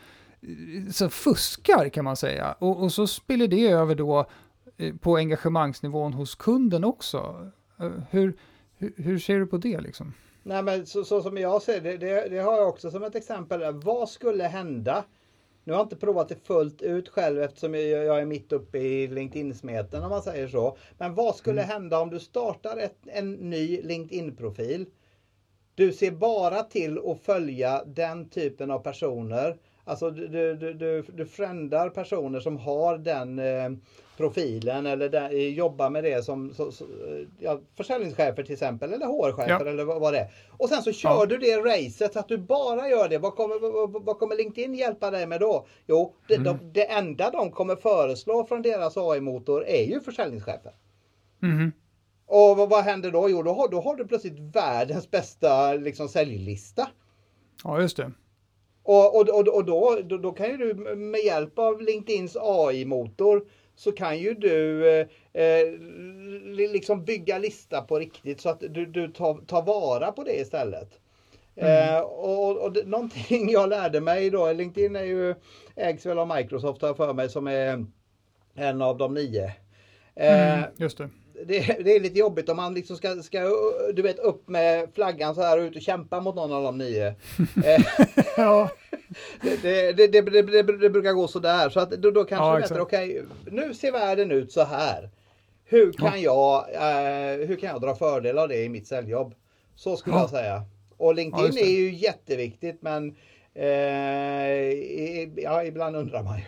[0.92, 2.57] så fuskar kan man säga.
[2.61, 4.26] Och, och så spiller det över då
[4.78, 7.50] eh, på engagemangsnivån hos kunden också.
[7.81, 8.35] Eh, hur,
[8.78, 10.14] hur, hur ser du på det liksom?
[10.44, 13.14] Nej men så, så som jag ser det, det, det, har jag också som ett
[13.14, 13.61] exempel.
[13.72, 15.05] Vad skulle hända?
[15.64, 18.78] Nu har jag inte provat det fullt ut själv eftersom jag, jag är mitt uppe
[18.78, 20.76] i LinkedIn-smeten om man säger så.
[20.98, 21.72] Men vad skulle mm.
[21.72, 24.87] hända om du startar ett, en ny LinkedIn-profil?
[25.74, 29.56] Du ser bara till att följa den typen av personer.
[29.85, 33.70] Alltså du, du, du, du frändar personer som har den eh,
[34.16, 36.85] profilen eller där, eh, jobbar med det som så, så,
[37.38, 39.70] ja, försäljningschefer till exempel eller HR-chefer ja.
[39.70, 40.30] eller vad, vad, det är.
[40.50, 41.26] Och sen så kör ja.
[41.26, 43.18] du det racet så att du bara gör det.
[43.18, 45.66] Vad kommer, vad, vad kommer LinkedIn hjälpa dig med då?
[45.87, 46.44] Jo, det, mm.
[46.44, 50.72] de, det enda de kommer föreslå från deras AI-motor är ju försäljningschefer.
[51.42, 51.72] Mm.
[52.33, 53.31] Och vad, vad händer då?
[53.31, 56.88] Jo, då har, då har du plötsligt världens bästa liksom, säljlista.
[57.64, 58.12] Ja, just det.
[58.83, 63.47] Och, och, och, och då, då, då, kan ju du med hjälp av LinkedIns AI-motor
[63.77, 65.66] så kan ju du eh, eh
[66.73, 71.01] liksom bygga lista på riktigt så att du, du tar, tar vara på det istället.
[71.57, 71.97] Mm.
[71.97, 75.35] Eh, och, och det, någonting jag lärde mig då, LinkedIn är ju,
[75.77, 77.87] ägs väl av Microsoft har för mig som är
[78.55, 79.45] en av de nio.
[80.14, 81.11] Eh, mm, just det
[81.46, 83.40] det, det, är lite jobbigt om man liksom ska, ska
[83.94, 86.78] du vet, upp med flaggan så här och ut och kämpa mot någon av de
[86.78, 87.14] nio.
[87.64, 87.83] Eh,
[88.37, 88.70] ja.
[89.62, 91.70] det, det, det, brukar gå sådär.
[91.70, 94.52] Så att då, då kanske ja, det är bättre, okej, okay, nu ser världen ut
[94.52, 95.11] så här.
[95.64, 96.66] Hur kan, ja.
[96.70, 99.35] jag, eh, hur kan jag dra fördel av det i mitt säljjobb?
[99.76, 100.20] Så skulle ja.
[100.20, 100.64] jag säga.
[100.96, 103.16] Och LinkedIn är ju jätteviktigt men
[103.55, 103.66] eh,
[105.42, 106.44] ja, ibland undrar man ju.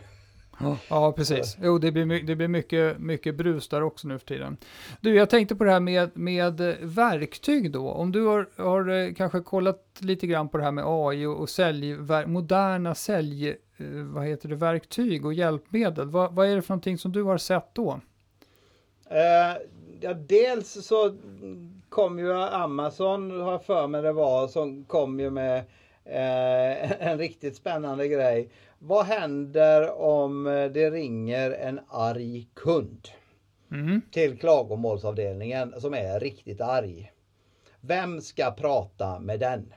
[0.89, 1.57] Ja, precis.
[1.63, 4.57] Jo, det blir, det blir mycket, mycket brus där också nu för tiden.
[5.01, 7.91] Du, jag tänkte på det här med, med verktyg då.
[7.91, 11.49] Om du har, har eh, kanske kollat lite grann på det här med AI och,
[11.49, 13.57] sälj, moderna sälj, eh,
[14.15, 16.09] vad heter det, verktyg och hjälpmedel.
[16.09, 18.01] Vad, vad är det för någonting som du har sett då?
[19.11, 19.63] Uh,
[20.01, 21.17] ja, dels så
[21.89, 25.59] kom ju Amazon, har för mig det var, som kom ju med
[26.07, 28.51] uh, en riktigt spännande grej.
[28.87, 30.45] Vad händer om
[30.75, 33.09] det ringer en arg kund
[33.71, 34.03] mm.
[34.11, 37.13] till klagomålsavdelningen som är riktigt arg?
[37.81, 39.75] Vem ska prata med den?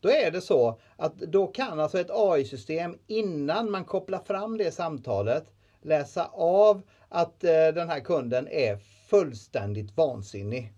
[0.00, 4.74] Då är det så att då kan alltså ett AI-system innan man kopplar fram det
[4.74, 5.44] samtalet
[5.82, 8.76] läsa av att eh, den här kunden är
[9.08, 10.72] fullständigt vansinnig.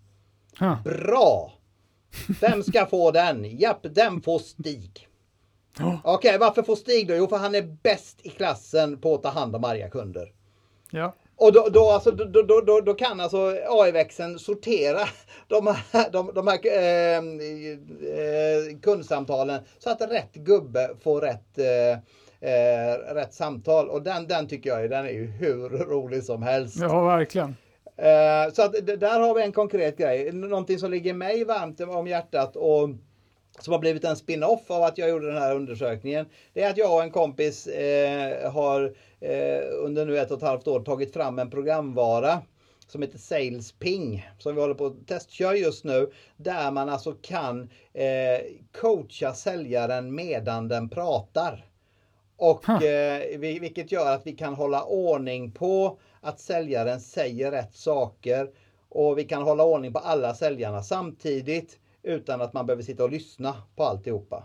[0.58, 0.78] Ha.
[0.84, 1.52] Bra!
[2.40, 3.58] Vem ska få den?
[3.58, 5.08] Japp, den får Stig.
[5.78, 6.00] Ja.
[6.04, 7.14] Okej, varför får Stig då?
[7.14, 10.32] Jo, för han är bäst i klassen på att ta hand om arga kunder.
[10.90, 11.14] Ja.
[11.36, 15.00] Och då, då, alltså, då, då, då, då kan alltså AI-växeln sortera
[15.48, 21.92] de här, de, de här eh, eh, kundsamtalen så att rätt gubbe får rätt, eh,
[22.50, 23.88] eh, rätt samtal.
[23.88, 26.76] Och den, den tycker jag den är ju hur rolig som helst.
[26.80, 27.56] ja, verkligen.
[27.96, 30.32] Eh, så att där har vi en konkret grej.
[30.32, 32.88] Någonting som ligger mig varmt om hjärtat och
[33.58, 36.26] som har blivit en spin-off av att jag gjorde den här undersökningen.
[36.52, 40.42] Det är att jag och en kompis eh, har eh, under nu ett och ett
[40.44, 42.42] halvt år tagit fram en programvara
[42.86, 46.10] som heter SalesPing som vi håller på att testkör just nu.
[46.36, 48.40] Där man alltså kan eh,
[48.80, 51.64] coacha säljaren medan den pratar.
[52.36, 57.74] Och eh, vi- vilket gör att vi kan hålla ordning på att säljaren säger rätt
[57.74, 58.48] saker.
[58.88, 63.10] Och vi kan hålla ordning på alla säljarna samtidigt utan att man behöver sitta och
[63.10, 64.44] lyssna på alltihopa.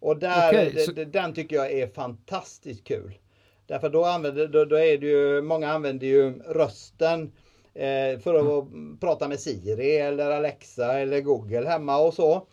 [0.00, 3.18] Och där, d- så- den tycker jag är fantastiskt kul.
[3.66, 7.32] Därför då, använder, då, då är det ju, många använder ju rösten
[7.74, 8.64] eh, för att
[9.00, 12.46] prata med Siri eller Alexa eller Google hemma och så.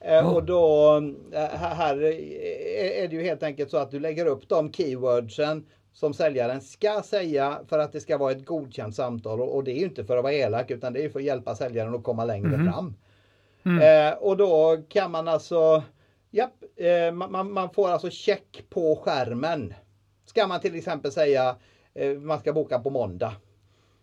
[0.00, 0.34] Eh.
[0.34, 0.96] Och då
[1.32, 6.14] eh, här, är det ju helt enkelt så att du lägger upp de keywordsen som
[6.14, 9.40] säljaren ska säga för att det ska vara ett godkänt samtal.
[9.40, 11.54] Och det är ju inte för att vara elak utan det är för att hjälpa
[11.54, 12.72] säljaren att komma längre Mhm.
[12.72, 12.94] fram.
[13.64, 14.08] Mm.
[14.12, 15.82] Eh, och då kan man alltså,
[16.30, 19.74] japp, eh, man, man- får alltså check på skärmen.
[20.26, 21.56] Ska man till exempel säga,
[21.94, 23.32] eh, man ska boka på måndag.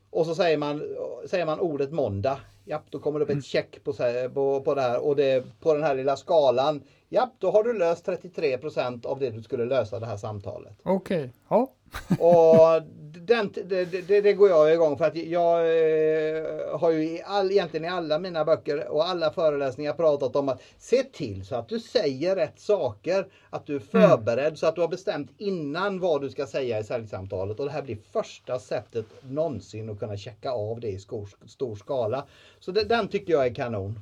[0.10, 0.84] Och så säger man,
[1.30, 2.40] säger man ordet måndag.
[2.66, 3.94] Japp, då kommer det upp ett check på,
[4.34, 6.84] på, på det här och det på den här lilla skalan.
[7.10, 10.78] Japp, då har du löst 33% av det du skulle lösa det här samtalet.
[10.84, 11.72] Okej, ja.
[12.20, 12.82] Och
[13.26, 17.52] den, det, det, det går jag igång för att jag eh, har ju i all,
[17.52, 21.70] egentligen i alla mina böcker och alla föreläsningar pratat om att se till så att
[21.70, 23.28] du säger rätt saker.
[23.50, 26.84] Att du är förberedd så att du har bestämt innan vad du ska säga i
[26.84, 27.60] säljsamtalet.
[27.60, 31.76] Och det här blir första sättet någonsin att kunna checka av det i skor, stor
[31.76, 32.26] skala.
[32.60, 34.00] Så det, den tycker jag är kanon.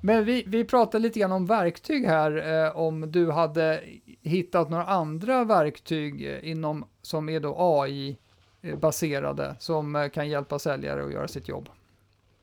[0.00, 3.80] Men vi, vi pratade lite grann om verktyg här, eh, om du hade
[4.22, 11.04] hittat några andra verktyg eh, inom, som är då AI-baserade, som eh, kan hjälpa säljare
[11.04, 11.68] att göra sitt jobb.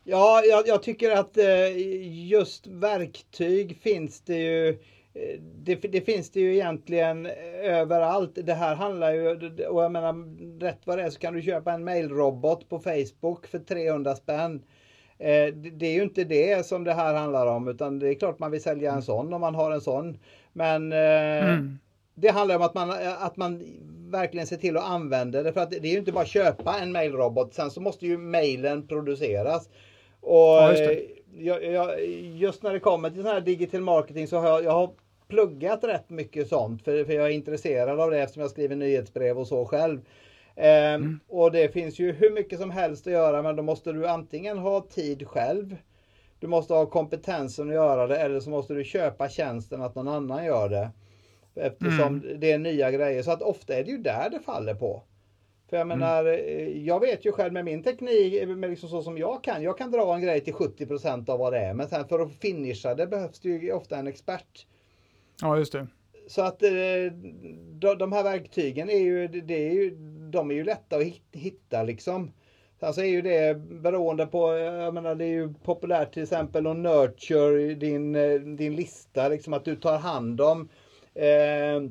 [0.04, 1.78] Ja, jag, jag tycker att eh,
[2.28, 4.70] just verktyg finns det ju.
[5.14, 7.26] Eh, det, det finns det ju egentligen
[7.64, 8.32] överallt.
[8.36, 9.30] Det här handlar ju,
[9.68, 10.16] och jag menar
[10.60, 14.64] rätt vad det är så kan du köpa en mailrobot på Facebook för 300 spänn.
[15.24, 18.40] Eh, Det är ju inte det som det här handlar om utan det är klart
[18.40, 20.18] man vill sälja en sån om man har en sån.
[20.54, 21.80] Men eh, Mm.
[22.16, 23.64] det handlar om att man, att man
[24.12, 25.54] verkligen ser till att använda det.
[25.54, 27.54] För att det är ju inte bara köpa en mailrobot.
[27.54, 29.70] Sen så måste ju mailen produceras.
[30.22, 34.48] Och Ja, just eh, just när det kommer till sån här digital marketing så har
[34.48, 34.90] jag, jag har
[35.28, 36.84] pluggat rätt mycket sånt.
[36.84, 40.02] För, för jag är intresserad av det eftersom jag skriver nyhetsbrev och så själv.
[40.56, 41.20] Ehm, Mm.
[41.28, 44.58] Och det finns ju hur mycket som helst att göra men då måste du antingen
[44.58, 45.76] ha tid själv.
[46.40, 50.08] Du måste ha kompetensen att göra det eller så måste du köpa tjänsten att någon
[50.08, 50.90] annan gör det.
[51.56, 52.40] Eftersom Mm.
[52.40, 53.24] det är nya grejer.
[53.24, 55.04] Så att ofta är det ju där det faller på.
[55.70, 59.18] För jag menar, eh, jag vet ju själv med min teknik, med liksom så som
[59.18, 59.64] jag kan.
[59.64, 61.74] Jag kan dra en grej till 70% av vad det är.
[61.74, 64.68] Men sen för att finisha det behövs det ju ofta en expert.
[65.42, 65.88] Ja, just det.
[66.28, 66.70] Så att eh,
[67.98, 69.98] de här verktygen är ju, det är ju,
[70.34, 72.32] de är ju lätta att hit- hitta liksom.
[72.80, 76.68] Sen så är ju det beroende på, jag menar det är ju populärt till exempel
[76.68, 78.14] att nurture din,
[78.56, 80.70] din lista, liksom att du tar hand om
[81.16, 81.82] eh,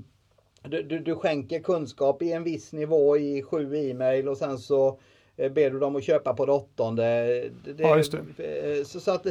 [0.62, 4.98] du, du, du skänker kunskap i en viss nivå i sju e-mail och sen så
[5.36, 7.02] eh, ber du dem att köpa på det åttonde.
[7.64, 8.20] Det, Ja, just eh,
[8.84, 9.26] Så, så att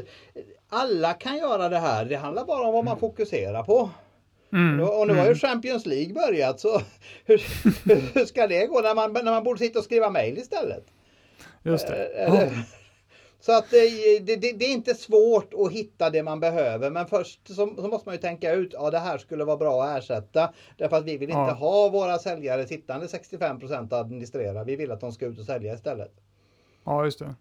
[0.69, 2.05] alla kan göra det här.
[2.05, 3.89] Det handlar bara om vad man fokuserar på.
[4.53, 4.79] Mm.
[4.79, 6.81] Och nu har ju Champions League börjat så
[7.25, 7.41] hur,
[8.13, 10.85] hur ska det gå när man, när man borde sitta och skriva mail istället?
[11.63, 12.05] Just det.
[12.05, 12.51] Eh, eh,
[13.39, 13.79] Så att det,
[14.19, 17.87] det, det det är inte svårt att hitta det man behöver men först så, så
[17.87, 20.53] måste man ju tänka ut, ja det här skulle vara bra att ersätta.
[20.77, 21.53] Därför att vi vill inte Ja.
[21.53, 24.63] ha våra säljare sittande 65% att administrera.
[24.63, 26.11] Vi vill att de ska ut och sälja istället.
[26.85, 27.35] Ja, just det.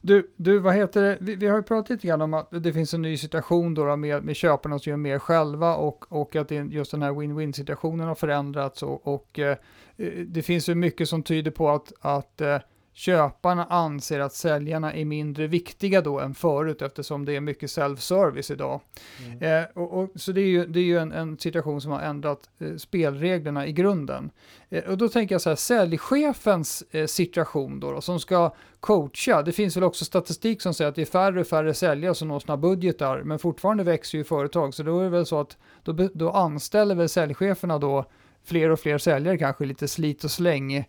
[0.00, 1.18] Du, du, vad heter det?
[1.20, 3.84] Vi, vi har ju pratat lite grann om att det finns en ny situation då,
[3.84, 7.52] då med, med köparna som gör mer själva och, och att just den här win-win
[7.52, 9.56] situationen har förändrats och, och eh,
[9.96, 12.58] eh, det finns ju mycket som tyder på att, att eh,
[12.94, 18.52] köparna anser att säljarna är mindre viktiga då än förut eftersom det är mycket self-service
[18.52, 18.80] idag.
[19.26, 19.62] Mm.
[19.62, 22.00] Eh, och, och, så det är ju, det är ju en, en situation som har
[22.00, 24.30] ändrat eh, spelreglerna i grunden.
[24.70, 29.42] Eh, och då tänker jag så här, säljchefens eh, situation då, då, som ska coacha,
[29.42, 32.28] det finns väl också statistik som säger att det är färre och färre säljare som
[32.28, 35.56] når sina budgetar, men fortfarande växer ju företag, så då är det väl så att
[35.82, 38.04] då, då anställer väl säljcheferna då
[38.44, 40.84] fler och fler säljare, kanske lite slit och släng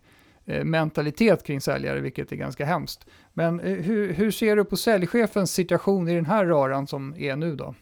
[0.47, 3.05] Eh, mentalitet kring säljare, vilket är ganska hemskt.
[3.33, 7.35] Men eh, hur, hur ser du på säljchefens situation i den här röran som är
[7.35, 7.75] nu då?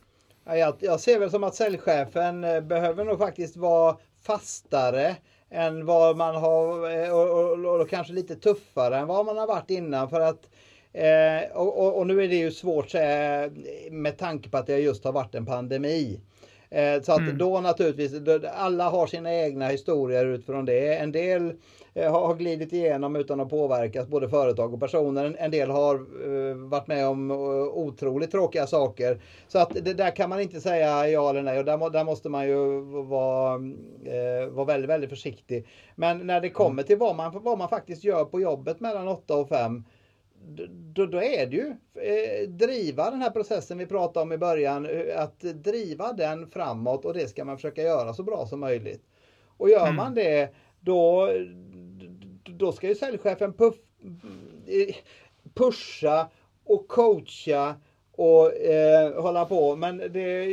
[0.46, 5.16] Jag, jag ser väl som att säljchefen eh, behöver nog faktiskt vara fastare
[5.50, 6.68] än vad man har
[7.12, 10.50] och, och, och, kanske lite tuffare än vad man har varit innan för att
[10.94, 12.94] eh, och, och, nu är det ju svårt
[13.92, 16.20] med tanke på att det just har varit en pandemi.
[16.74, 17.38] Eh, så att mm.
[17.38, 18.14] då naturligtvis,
[18.54, 20.96] alla har sina egna historier utifrån det.
[20.96, 21.54] En del
[21.96, 25.36] Eh, har glidit igenom utan att påverkas, både företag och personer.
[25.40, 27.32] En del har eh, varit med om
[27.74, 29.22] otroligt tråkiga saker.
[29.48, 32.30] Så att det där kan man inte säga ja eller nej och där, där måste
[32.30, 33.58] man ju vara,
[34.50, 35.68] vara väldigt, väldigt försiktig.
[35.96, 39.36] Men när det kommer till vad man, vad man faktiskt gör på jobbet mellan 8
[39.36, 39.84] och 5
[40.94, 44.88] då, då, är det ju eh, driva den här processen vi pratade om i början,
[45.16, 49.04] att driva den framåt och det ska man försöka göra så bra som möjligt.
[49.58, 49.96] Och gör mm.
[49.96, 51.30] man det, då,
[52.44, 53.76] då ska ju säljchefen puff,
[55.54, 56.30] pusha
[56.64, 57.76] och coacha
[58.12, 59.76] och eh, hålla på.
[59.76, 60.46] Men det,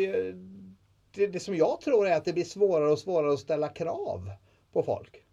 [1.15, 4.31] det, det, som jag tror är att det blir svårare och svårare att ställa krav
[4.73, 5.25] på folk.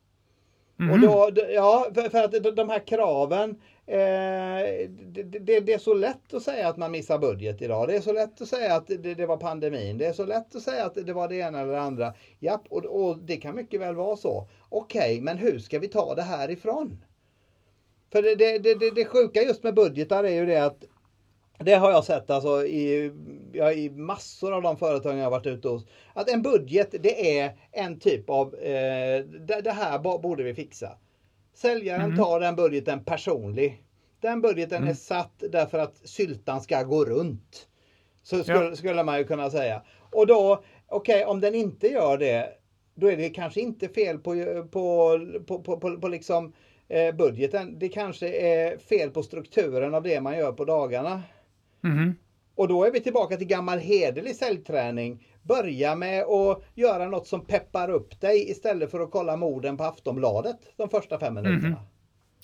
[0.80, 0.92] Mm.
[0.92, 5.94] Och då, ja, för, för, att de här kraven, eh, det, det, det, är så
[5.94, 7.88] lätt att säga att man missar budget idag.
[7.88, 9.98] Det är så lätt att säga att det, det var pandemin.
[9.98, 12.14] Det är så lätt att säga att det var det ena eller det andra.
[12.40, 14.50] Japp, och, och det kan mycket väl vara så.
[14.70, 17.04] Okej, okay, men hur ska vi ta det här ifrån?
[18.12, 20.84] För det, det, det, det sjuka just med budgetar är ju det att
[21.60, 23.12] det har jag sett alltså i,
[23.54, 25.86] ja, i massor av de företag jag har varit ute hos.
[26.14, 30.98] Att en budget det är en typ av, eh, det, det, här borde vi fixa.
[31.58, 32.18] Säljaren mm.
[32.18, 33.84] tar den budgeten personlig.
[34.22, 34.90] Den budgeten mm.
[34.90, 37.68] är satt därför att syltan ska gå runt.
[38.24, 38.76] Så skulle, ja.
[38.76, 39.82] skulle man ju kunna säga.
[40.12, 42.50] Och då, okej okay, om den inte gör det,
[42.96, 44.36] då är det kanske inte fel på,
[44.72, 46.54] på, på, på, på, på liksom
[46.88, 47.80] eh, budgeten.
[47.80, 51.24] Det kanske är fel på strukturen av det man gör på dagarna.
[51.84, 52.16] Mm.
[52.56, 55.28] Och då är vi tillbaka till gammal hederlig säljträning.
[55.48, 59.84] Börja med att göra något som peppar upp dig istället för att kolla morden på
[59.84, 61.68] Aftonbladet de första fem minuterna.
[61.68, 61.80] Mm.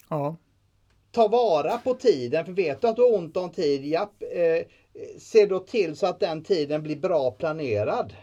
[0.10, 0.36] Ja.
[1.12, 4.66] Ta vara på tiden, för vet du att du har ont om tid, japp, eh,
[5.20, 8.14] se då till så att den tiden blir bra planerad.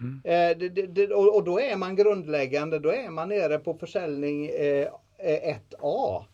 [0.00, 0.20] Mm.
[0.24, 4.48] Eh, det, det, och, och, då är man grundläggande, då är man nere på försäljning
[4.48, 6.24] eh, 1A.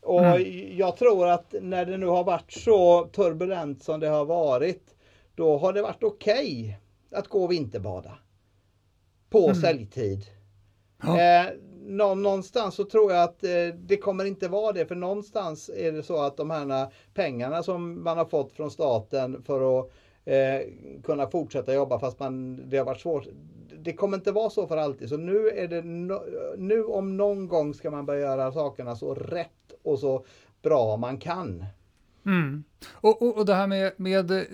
[0.00, 0.76] Och mm.
[0.76, 4.94] jag tror att när det nu har varit så turbulent som det har varit,
[5.34, 6.74] då har det varit okej okay
[7.10, 8.18] att gå och vinterbada.
[9.30, 9.54] På mm.
[9.54, 10.26] säljtid.
[11.02, 11.20] Ja.
[11.20, 11.52] Eh,
[11.90, 16.02] någonstans så tror jag att eh, det kommer inte vara det, för någonstans är det
[16.02, 19.90] så att de här pengarna som man har fått från staten för att
[20.24, 20.60] eh,
[21.02, 23.26] kunna fortsätta jobba fast man, det har varit svårt.
[23.78, 25.08] Det kommer inte vara så för alltid.
[25.08, 26.22] Så nu är det no,
[26.56, 30.24] nu om någon gång ska man börja göra sakerna så rätt och så
[30.62, 31.64] bra man kan.
[32.26, 32.64] Mm.
[32.90, 34.46] Och, och, och, det här med, med,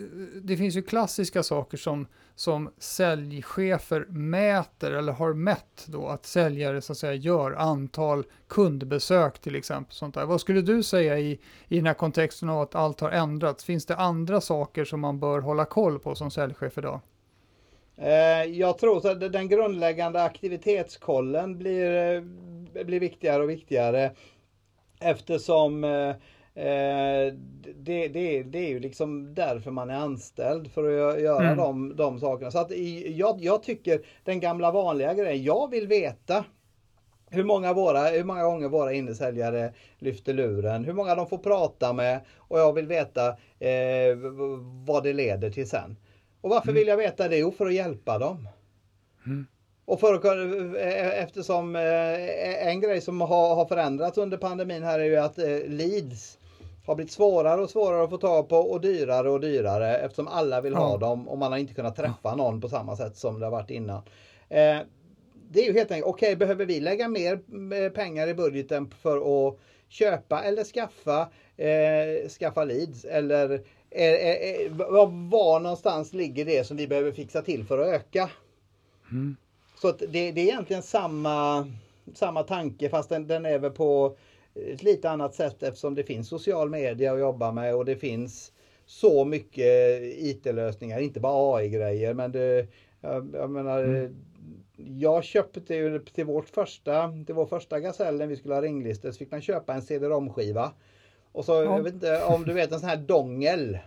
[0.42, 6.80] det finns ju klassiska saker som, som säljchefer mäter eller har mätt då att säljare
[6.80, 9.94] så att säga gör antal kundbesök till exempel.
[9.94, 10.24] Sånt där.
[10.24, 13.64] Vad skulle du säga i, i den här kontexten av att allt har ändrats?
[13.64, 17.00] Finns det andra saker som man bör hålla koll på som säljchef idag?
[17.96, 24.10] Eh, jag tror att den grundläggande aktivitetskollen blir, eh, blir viktigare och viktigare
[25.00, 25.84] eftersom
[26.56, 27.32] eh, Eh,
[27.76, 31.56] det, det, det är ju liksom därför man är anställd för att göra mm.
[31.56, 32.50] de, de sakerna.
[32.50, 32.70] Så att
[33.06, 36.44] jag, jag tycker den gamla vanliga grejen, jag vill veta
[37.30, 41.92] hur många, våra, hur många gånger våra innesäljare lyfter luren, hur många de får prata
[41.92, 44.16] med och jag vill veta eh,
[44.86, 45.96] vad det leder till sen.
[46.40, 46.78] Och varför mm.
[46.78, 47.36] vill jag veta det?
[47.36, 48.48] Jo, för att hjälpa dem.
[49.26, 49.46] Mm.
[49.84, 50.14] Och för,
[50.76, 55.38] eh, eftersom eh, en grej som har, har förändrats under pandemin här är ju att
[55.66, 56.38] leads
[56.86, 60.60] har blivit svårare och svårare att få tag på och dyrare och dyrare eftersom alla
[60.60, 63.46] vill ha dem och man har inte kunnat träffa någon på samma sätt som det
[63.46, 64.02] har varit innan.
[64.48, 64.78] Eh,
[65.50, 67.32] det är ju helt enkelt, okej okay, behöver vi lägga mer
[67.74, 69.58] eh, pengar i budgeten för att
[69.88, 73.50] köpa eller skaffa, eh, skaffa leads eller
[73.90, 74.72] eh, eh,
[75.30, 78.30] var någonstans ligger det som vi behöver fixa till för att öka?
[79.10, 79.36] Mm.
[79.80, 81.68] Så att det, det, är egentligen samma,
[82.14, 84.16] samma tanke fast den, den är väl på
[84.72, 88.52] ett lite annat sätt eftersom det finns social media att jobba med och det finns
[88.86, 92.66] så mycket IT-lösningar, inte bara AI-grejer men det,
[93.00, 94.16] jag, jag menar, mm.
[94.76, 99.10] jag köpte ju till vårt första, till vår första Gasell när vi skulle ha ringlistor
[99.10, 100.72] så fick man köpa en CD-ROM-skiva.
[101.32, 101.62] Och så, ja.
[101.62, 103.78] jag vet inte om du vet en sån här dongel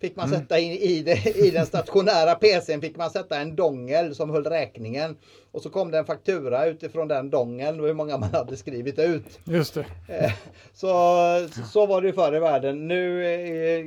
[0.00, 0.40] fick man mm.
[0.40, 4.44] sätta in i, det, i den stationära PCn fick man sätta en dongel som höll
[4.44, 5.16] räkningen.
[5.50, 8.98] Och så kom det en faktura utifrån den dongeln och hur många man hade skrivit
[8.98, 9.40] ut.
[9.44, 9.86] Just det.
[10.08, 10.32] Eh,
[10.74, 10.88] så,
[11.72, 12.88] så var det förr i världen.
[12.88, 13.84] Nu eh,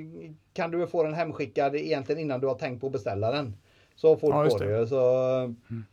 [0.54, 3.56] kan du få den hemskickad egentligen innan du har tänkt på att beställa den.
[3.96, 4.88] Så fort ja, går det ju.
[4.88, 5.26] Så,
[5.70, 5.86] mm.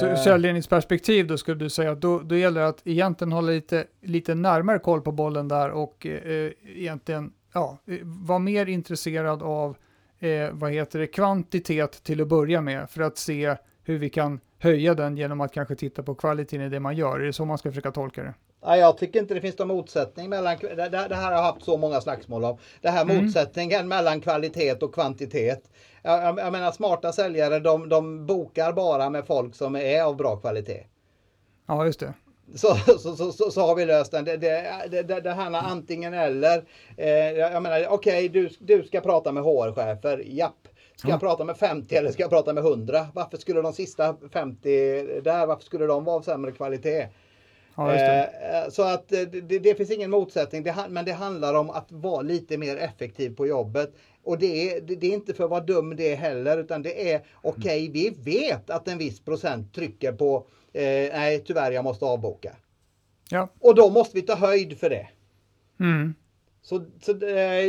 [0.00, 3.50] Så ur säljledningsperspektiv då skulle du säga att då, då gäller det att egentligen hålla
[3.50, 9.76] lite, lite närmare koll på bollen där och eh, egentligen ja, vara mer intresserad av
[10.18, 14.40] eh, vad heter det, kvantitet till att börja med för att se hur vi kan
[14.58, 17.20] höja den genom att kanske titta på kvaliteten i det man gör.
[17.20, 18.34] Är det så man ska försöka tolka det?
[18.60, 21.42] Ja, jag tycker inte det finns någon motsättning mellan, det, det, det här har jag
[21.42, 23.24] haft så många slagsmål om, det här mm.
[23.24, 25.70] motsättningen mellan kvalitet och kvantitet.
[26.02, 30.16] Jag, jag, jag menar smarta säljare de, de bokar bara med folk som är av
[30.16, 30.86] bra kvalitet.
[31.66, 32.14] Ja, just det
[32.54, 34.24] så, så, så, så, har vi löst den.
[34.24, 36.64] Det, det, det, det handlar antingen eller.
[36.96, 40.22] Eh, jag menar, okej, du, du ska prata med HR-chefer.
[40.26, 40.68] Japp.
[40.96, 43.06] Ska jag prata med 50 eller ska jag prata med 100?
[43.14, 47.08] Varför skulle de sista 50 där, varför skulle de vara av sämre kvalitet?
[47.74, 51.70] Ja, eh, så att eh, det, det, finns ingen motsättning, det, men det handlar om
[51.70, 53.92] att vara lite mer effektiv på jobbet.
[54.24, 57.22] Och det är, det är inte för att vara dum det heller, utan det är
[57.42, 60.46] okej, okay, vi vet att en viss procent trycker på
[60.78, 62.56] eh, nej tyvärr jag måste avboka.
[63.30, 63.48] Ja.
[63.60, 65.08] Och då måste vi ta höjd för det.
[65.80, 66.14] Mm.
[66.62, 67.64] Så, så eh,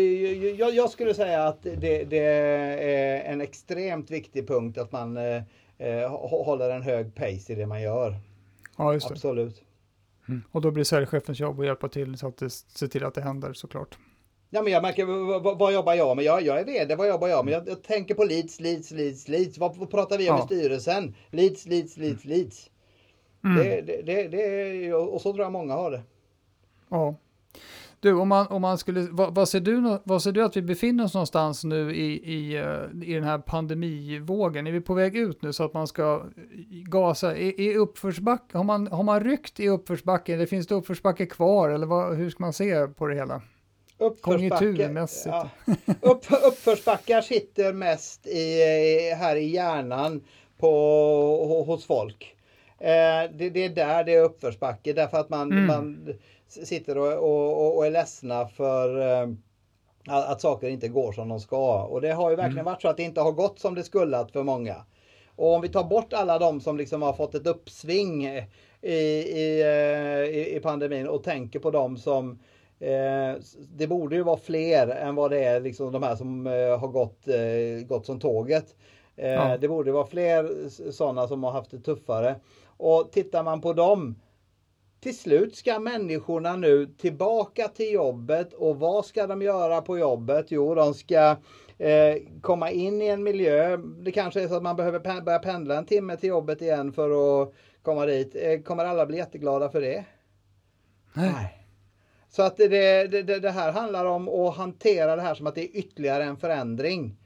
[0.59, 5.43] jag, jag, skulle säga att det, det, är en extremt viktig punkt att man eh,
[5.77, 6.09] eh
[6.45, 8.15] håller en hög pace i det man gör.
[8.77, 9.13] Ja, just det.
[9.13, 9.63] Absolut.
[10.27, 10.41] Mm.
[10.51, 13.21] Och då blir säljchefens jobb att hjälpa till så att det, se till att det
[13.21, 13.97] händer såklart.
[14.49, 15.05] Ja, men jag märker,
[15.39, 16.25] vad, vad jobbar jag med?
[16.25, 17.53] Jag, jag är vd, vad jobbar jag med?
[17.53, 19.57] Jag, jag tänker på leads, leads, leads, leads.
[19.57, 20.43] Vad, vad pratar vi om ja.
[20.43, 21.15] i styrelsen?
[21.31, 22.68] Leads, leads, leads, leads.
[23.43, 23.57] Mm.
[23.57, 26.01] Det, det, det, det, och så tror jag många har det.
[26.89, 27.15] Ja.
[28.01, 30.61] Du, om man, om man skulle, vad, vad, ser du, vad ser du att vi
[30.61, 34.67] befinner oss någonstans nu i, i, eh, i den här pandemivågen?
[34.67, 36.23] Är vi på väg ut nu så att man ska
[36.69, 37.37] gasa?
[37.37, 41.69] I, i uppförsbacke, har man, har man ryckt i uppförsbacke eller finns det uppförsbacke kvar?
[41.69, 43.41] Eller vad, hur ska man se på det hela?
[44.21, 45.35] Konjunkturmässigt.
[45.35, 45.49] Ja.
[46.01, 48.61] Upp, uppförsbackar sitter mest i,
[49.17, 50.21] här i hjärnan
[50.57, 52.35] på, hos folk.
[52.79, 55.67] Eh, det, det, är där det är uppförsbacke därför att man, mm.
[55.67, 56.13] man
[56.47, 59.29] sitter och, och, och är ledsna för eh,
[60.07, 61.83] att, saker inte går som de ska.
[61.83, 62.65] Och det har ju verkligen mm.
[62.65, 64.75] varit så att det inte har gått som det skulle för många.
[65.35, 68.47] Och om vi tar bort alla de som liksom har fått ett uppsving i,
[68.81, 72.39] i, eh, i, pandemin och tänker på dem som
[72.79, 73.41] eh,
[73.75, 76.45] det borde ju vara fler än vad det är, liksom de här som
[76.79, 78.75] har gått, eh, gått som tåget.
[79.15, 79.57] Ja.
[79.57, 82.35] Det borde vara fler sådana som har haft det tuffare.
[82.79, 84.15] Och tittar man på dem
[84.99, 90.45] till slut ska människorna nu tillbaka till jobbet och vad ska de göra på jobbet?
[90.49, 91.35] Jo, de ska
[91.77, 93.77] eh, komma in i en miljö.
[93.77, 97.41] Det kanske är så att man behöver börja pendla en timme till jobbet igen för
[97.41, 98.35] att komma dit.
[98.35, 100.05] Eh, kommer alla bli jätteglada för det?
[101.13, 101.31] Nej.
[101.33, 101.55] Nej.
[102.29, 105.61] Så att det, det, det, här handlar om att hantera det här som att det
[105.61, 107.17] är ytterligare en förändring.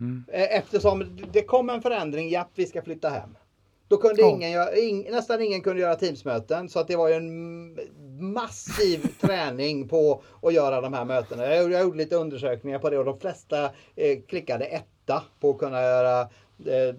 [0.00, 0.24] Mm.
[0.28, 3.36] Eh, eftersom det kom en förändring, japp vi ska flytta hem.
[3.92, 7.14] Då kunde ingen göra, in, nästan ingen kunde göra Teamsmöten så att det var ju
[7.14, 7.78] en
[8.32, 11.54] massiv träning på att göra de här mötena.
[11.54, 13.64] Jag jag gjorde lite undersökningar på det och de flesta
[13.96, 16.20] eh, klickade etta på att kunna göra
[16.66, 16.94] eh,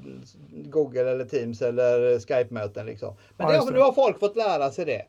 [0.50, 2.86] Google eller Teams eller Skype-möten.
[2.86, 3.16] Liksom.
[3.38, 5.06] Men ja, det, nu har folk fått lära sig det.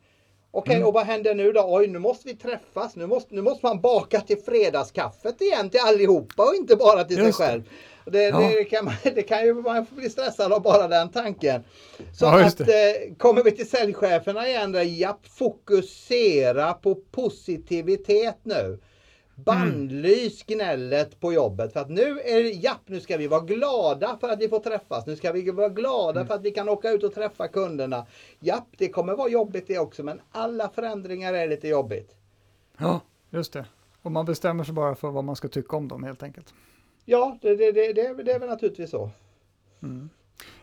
[0.50, 0.88] Okej, okay, mm.
[0.88, 1.64] och vad händer nu då?
[1.66, 2.96] Oj, nu måste vi träffas.
[2.96, 7.18] Nu måste, nu måste man baka till fredagskaffet igen till allihopa och inte bara till
[7.18, 7.62] Just sig själv.
[7.62, 7.68] Det,
[8.04, 8.38] ja.
[8.58, 11.64] det, kan man, det kan ju man bli stressad av bara den tanken.
[12.12, 12.66] Så ja, att, eh,
[13.18, 18.78] kommer vi till säljcheferna igen där, japp, fokusera på positivitet nu.
[19.36, 24.18] Bannlys gnället på jobbet för att nu är det, japp, nu ska vi vara glada
[24.20, 25.06] för att vi får träffas.
[25.06, 26.26] Nu ska vi vara glada mm.
[26.26, 28.06] för att vi kan åka ut och träffa kunderna.
[28.40, 32.14] Japp, det kommer vara jobbigt det också, men alla förändringar är lite jobbigt.
[32.78, 33.00] Ja,
[33.30, 33.66] just det.
[34.02, 36.54] Och man bestämmer sig bara för vad man ska tycka om dem helt enkelt.
[37.04, 37.92] Ja, det, det, det,
[38.22, 39.10] det, är väl naturligtvis så.
[39.82, 40.10] Mm.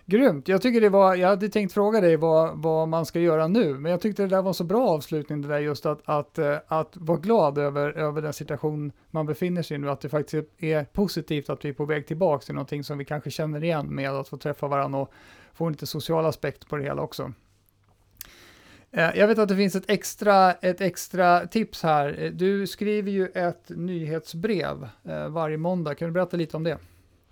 [0.06, 0.48] Grymt.
[0.48, 3.74] Jag tycker det var, jag hade tänkt fråga dig vad, vad man ska göra nu,
[3.74, 6.58] men jag tyckte det där var så bra avslutning, det där just att, att, eh,
[6.68, 10.50] att vara glad över, över den situation man befinner sig i nu, att det faktiskt
[10.58, 13.96] är positivt att vi är på väg tillbaka till någonting som vi kanske känner igen
[13.96, 15.12] med att få träffa varandra och
[15.54, 17.34] få lite social aspekt på det hela också.
[18.94, 22.24] Eh, jag vet att det finns ett extra, ett extra tips här.
[22.24, 25.96] Eh, du skriver ju ett nyhetsbrev eh, varje måndag.
[25.96, 26.78] Kan du berätta lite om det?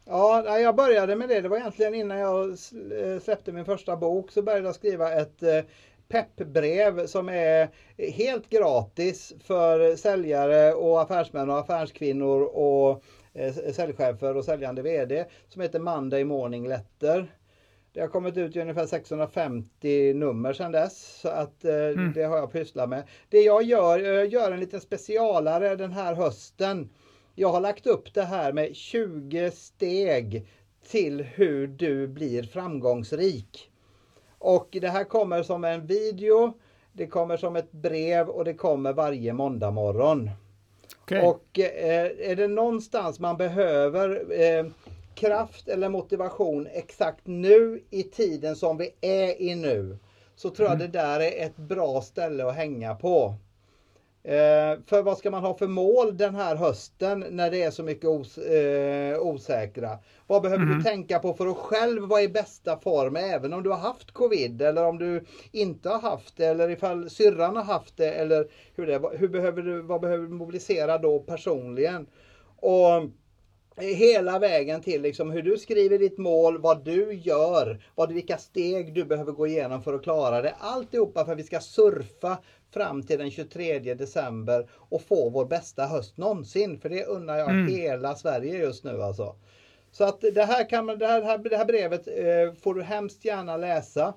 [0.06, 1.42] Ja, jag började med det.
[1.42, 2.60] Det var egentligen innan jag
[3.22, 5.44] släppte min första bok så började jag skriva ett
[6.08, 13.04] peppbrev som är helt gratis för säljare och affärsmän och affärskvinnor och
[13.74, 17.28] säljchefer och säljande VD som heter Monday Morning Letter.
[17.94, 21.20] Det har kommit ut i ungefär 650 nummer sedan dess.
[21.22, 22.14] Så att eh, mm.
[22.14, 23.04] det har jag pysslat med.
[23.30, 26.90] Det jag gör, jag gör en liten specialare den här hösten.
[27.36, 30.48] Jag har lagt upp det här med 20 steg
[30.88, 33.72] till hur du blir framgångsrik.
[34.38, 36.54] Och det här kommer som en video,
[36.94, 40.30] det kommer som ett brev och det kommer varje måndag morgon.
[41.04, 41.22] Okay.
[41.22, 44.66] Och eh, är det någonstans man behöver eh,
[45.20, 49.98] kraft eller motivation exakt nu i tiden som vi är i nu
[50.36, 50.92] så tror jag mm.
[50.92, 53.36] det där är ett bra ställe att hänga på.
[54.24, 57.84] Eh, för vad ska man ha för mål den här hösten när det är så
[57.84, 59.98] mycket os eh, osäkra?
[60.28, 60.78] Vad behöver mm.
[60.78, 64.12] du tänka på för att själv vara i bästa form även om du har haft
[64.12, 68.48] covid eller om du inte har haft det eller ifall syrran har haft det eller
[68.76, 72.08] hur det hur behöver du, vad behöver du mobilisera då personligen?
[72.56, 73.10] Och
[73.80, 78.94] hela vägen till liksom hur du skriver ditt mål, vad du gör, vad, vilka steg
[78.94, 80.54] du behöver gå igenom för att klara det.
[80.60, 82.38] Alltihopa för att vi ska surfa
[82.74, 86.80] fram till den 23 december och få vår bästa höst någonsin.
[86.80, 87.68] För det unnar jag mm.
[87.68, 89.36] hela Sverige just nu alltså.
[89.92, 93.26] Så att det här, kan man, det här, det här brevet eh, får du hemskt
[93.26, 94.14] gärna läsa.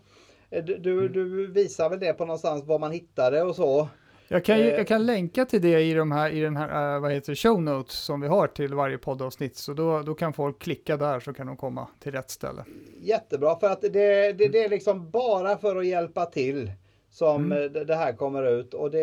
[0.51, 1.13] Eh, du, du, mm.
[1.13, 3.89] du, visar väl det på någonstans var man hittar det och så.
[4.33, 7.13] Jag kan, jag kan länka till det i, de här, i den här uh, vad
[7.13, 9.57] heter show notes som vi har till varje poddavsnitt.
[9.57, 12.65] Så då, då kan folk klicka där så kan de komma till rätt ställe.
[13.01, 16.73] Jättebra, för att det, det, det är liksom bara för att hjälpa till
[17.11, 17.73] som mm.
[17.73, 18.75] det, det här kommer ut.
[18.75, 19.01] Och det,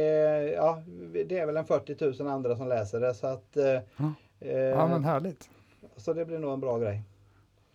[0.55, 0.83] ja,
[1.25, 3.13] det är väl en 40 000 andra som läser det.
[3.13, 4.09] Så att, uh,
[4.49, 5.49] ja, men härligt.
[5.97, 7.03] Så det blir nog en bra grej.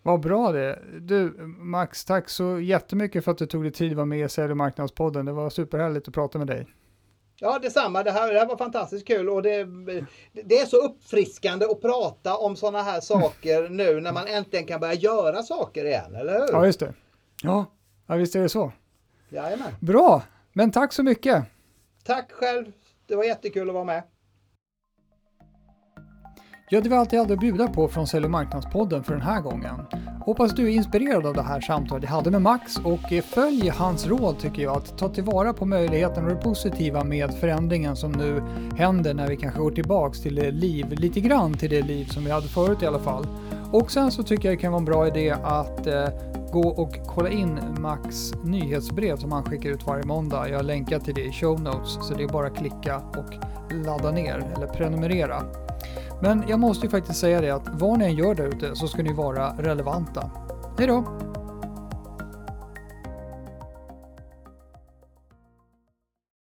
[0.02, 3.96] Vad bra det Du Max, tack så jättemycket för att du tog dig tid att
[3.96, 5.26] vara med i Sälj och marknadspodden.
[5.26, 6.66] Det var superhärligt att prata med dig.
[7.38, 8.02] Ja, detsamma.
[8.02, 9.64] Det här, det här var fantastiskt kul och det,
[10.32, 14.80] det är så uppfriskande att prata om sådana här saker nu när man äntligen kan
[14.80, 16.48] börja göra saker igen, eller hur?
[16.52, 16.94] Ja, just det.
[17.42, 17.66] Ja,
[18.06, 18.72] ja visst är det så.
[19.28, 19.72] Jajamän.
[19.80, 20.22] Bra,
[20.52, 21.44] men tack så mycket.
[22.04, 22.72] Tack själv.
[23.06, 24.02] Det var jättekul att vara med.
[26.68, 29.22] Ja, det var allt jag hade att bjuda på från Sälj och marknadspodden för den
[29.22, 29.74] här gången.
[30.20, 33.68] Hoppas du är inspirerad av det här samtalet jag hade med Max och eh, följ
[33.68, 38.12] hans råd tycker jag att ta tillvara på möjligheten och det positiva med förändringen som
[38.12, 38.42] nu
[38.78, 42.24] händer när vi kanske går tillbaks till det liv, lite grann till det liv som
[42.24, 43.26] vi hade förut i alla fall.
[43.72, 46.08] Och sen så tycker jag det kan vara en bra idé att eh,
[46.54, 50.48] gå och kolla in Max nyhetsbrev som han skickar ut varje måndag.
[50.48, 53.34] Jag länkar till det i show notes så det är bara att klicka och
[53.86, 55.42] ladda ner eller prenumerera.
[56.22, 58.88] Men jag måste ju faktiskt säga det att vad ni än gör där ute så
[58.88, 60.30] ska ni vara relevanta.
[60.78, 61.04] Hej då!